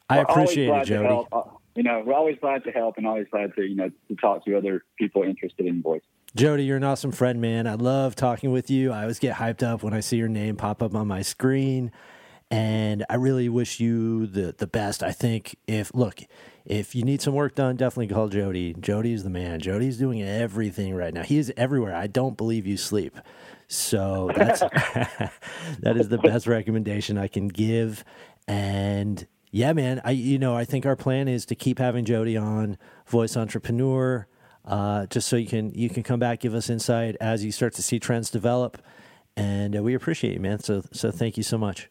I 0.10 0.20
appreciate 0.20 0.70
it, 0.70 0.86
Jody. 0.86 1.28
You 1.78 1.84
know, 1.84 2.04
we're 2.06 2.16
always 2.16 2.38
glad 2.42 2.64
to 2.64 2.72
help 2.72 2.98
and 2.98 3.06
always 3.06 3.28
glad 3.32 3.56
to 3.56 3.62
you 3.62 3.76
know 3.76 3.90
to 4.08 4.16
talk 4.16 4.44
to 4.46 4.58
other 4.58 4.84
people 4.98 5.22
interested 5.24 5.68
in 5.68 5.82
voice. 5.82 6.02
Jody, 6.36 6.66
you're 6.66 6.78
an 6.78 6.84
awesome 6.84 7.12
friend, 7.12 7.40
man. 7.40 7.68
I 7.68 7.76
love 7.76 8.16
talking 8.16 8.52
with 8.52 8.70
you. 8.70 8.92
I 8.92 9.02
always 9.02 9.20
get 9.20 9.36
hyped 9.36 9.64
up 9.64 9.84
when 9.84 9.94
I 9.94 10.02
see 10.02 10.18
your 10.18 10.28
name 10.28 10.56
pop 10.56 10.82
up 10.82 10.94
on 10.94 11.08
my 11.08 11.22
screen 11.22 11.92
and 12.50 13.06
I 13.10 13.16
really 13.16 13.50
wish 13.50 13.80
you 13.80 14.28
the 14.28 14.56
the 14.58 14.68
best. 14.68 15.04
I 15.04 15.12
think 15.12 15.56
if 15.68 15.94
look, 15.94 16.22
if 16.66 16.96
you 16.96 17.04
need 17.04 17.22
some 17.22 17.34
work 17.34 17.56
done, 17.56 17.76
definitely 17.76 18.14
call 18.14 18.30
Jody. 18.30 18.74
Jody's 18.74 19.24
the 19.24 19.30
man. 19.30 19.60
Jody's 19.60 19.98
doing 19.98 20.22
everything 20.22 20.96
right 20.96 21.14
now. 21.14 21.24
He 21.24 21.38
is 21.38 21.52
everywhere. 21.58 21.96
I 21.96 22.08
don't 22.08 22.38
believe 22.38 22.66
you 22.66 22.78
sleep. 22.78 23.18
So 23.68 24.32
that's 24.36 24.60
that 25.82 25.98
is 25.98 26.10
the 26.10 26.18
best 26.18 26.48
recommendation 26.48 27.18
I 27.18 27.28
can 27.28 27.50
give. 27.50 28.06
And 28.48 29.28
yeah, 29.58 29.74
man, 29.74 30.02
I 30.06 30.12
you 30.12 30.38
know 30.38 30.56
I 30.56 30.66
think 30.66 30.86
our 30.86 30.96
plan 30.96 31.28
is 31.28 31.48
to 31.48 31.56
keep 31.56 31.80
having 31.80 32.06
Jody 32.06 32.38
on 32.38 32.78
Voice 33.08 33.36
Entrepreneur, 33.36 34.28
uh, 34.64 35.08
just 35.08 35.28
so 35.28 35.36
you 35.36 35.48
can 35.48 35.72
you 35.74 35.90
can 35.90 36.04
come 36.04 36.20
back 36.20 36.42
give 36.42 36.54
us 36.54 36.70
insight 36.70 37.16
as 37.20 37.44
you 37.44 37.52
start 37.52 37.74
to 37.74 37.82
see 37.82 38.00
trends 38.00 38.30
develop. 38.30 38.78
And 39.36 39.76
uh, 39.76 39.82
we 39.82 39.96
appreciate 39.96 40.36
you, 40.36 40.40
man. 40.40 40.60
So 40.60 40.84
so 40.94 41.10
thank 41.10 41.38
you 41.38 41.44
so 41.44 41.58
much. 41.58 41.90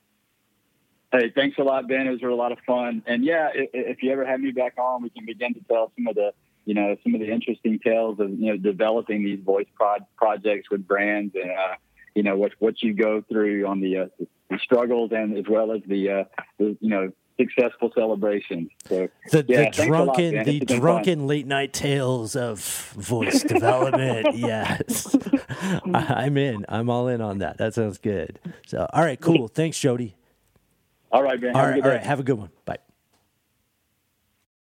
Hey, 1.11 1.33
thanks 1.35 1.59
a 1.59 1.65
lot, 1.65 1.89
Ben. 1.89 2.07
It 2.07 2.11
was 2.11 2.23
a 2.23 2.27
lot 2.27 2.53
of 2.53 2.59
fun. 2.65 3.03
And 3.05 3.25
yeah, 3.25 3.49
if, 3.53 3.71
if 3.73 4.03
you 4.03 4.13
ever 4.13 4.25
have 4.25 4.39
me 4.39 4.53
back 4.53 4.75
on, 4.79 5.03
we 5.03 5.11
can 5.11 5.27
begin 5.27 5.55
to 5.55 5.61
tell 5.69 5.91
some 5.97 6.07
of 6.07 6.15
the, 6.15 6.33
you 6.67 6.75
know, 6.75 6.97
some 7.03 7.15
of 7.15 7.21
the 7.21 7.33
interesting 7.33 7.81
tales 7.81 8.21
of, 8.21 8.31
you 8.31 8.47
know, 8.47 8.57
developing 8.57 9.25
these 9.25 9.41
voice 9.41 9.67
prod 9.75 10.05
projects 10.17 10.71
with 10.71 10.87
brands 10.87 11.35
and, 11.35 11.51
uh, 11.51 11.75
you 12.15 12.23
know 12.23 12.37
what 12.37 12.53
what 12.61 12.81
you 12.81 12.95
go 12.95 13.23
through 13.29 13.67
on 13.67 13.81
the, 13.81 13.99
uh, 13.99 14.07
the 14.51 14.59
struggles 14.61 15.11
and 15.13 15.37
as 15.37 15.45
well 15.49 15.73
as 15.73 15.83
the, 15.87 16.11
uh, 16.11 16.25
the 16.59 16.77
you 16.81 16.91
know 16.91 17.13
successful 17.39 17.91
celebration. 17.95 18.71
So 18.89 19.09
the, 19.31 19.45
yeah, 19.49 19.71
the 19.71 19.85
drunken 19.85 20.37
lot, 20.37 20.45
the 20.45 20.61
drunken 20.61 21.27
late 21.27 21.47
night 21.47 21.73
tales 21.73 22.37
of 22.37 22.61
voice 22.97 23.43
development. 23.43 24.29
yes, 24.35 25.17
I'm 25.93 26.37
in. 26.37 26.65
I'm 26.69 26.91
all 26.91 27.09
in 27.09 27.21
on 27.21 27.39
that. 27.39 27.59
That 27.59 27.75
sounds 27.75 27.99
good. 27.99 28.39
So 28.67 28.87
all 28.93 29.05
right, 29.05 29.21
cool. 29.21 29.49
Thanks, 29.49 29.79
Jody. 29.79 30.15
All 31.13 31.23
right, 31.23 31.41
man. 31.41 31.55
All 31.55 31.63
right, 31.63 31.83
all 31.83 31.91
right. 31.91 32.03
Have 32.03 32.21
a 32.21 32.25
good 32.25 32.39
one. 32.39 32.51
Bye. 32.65 32.79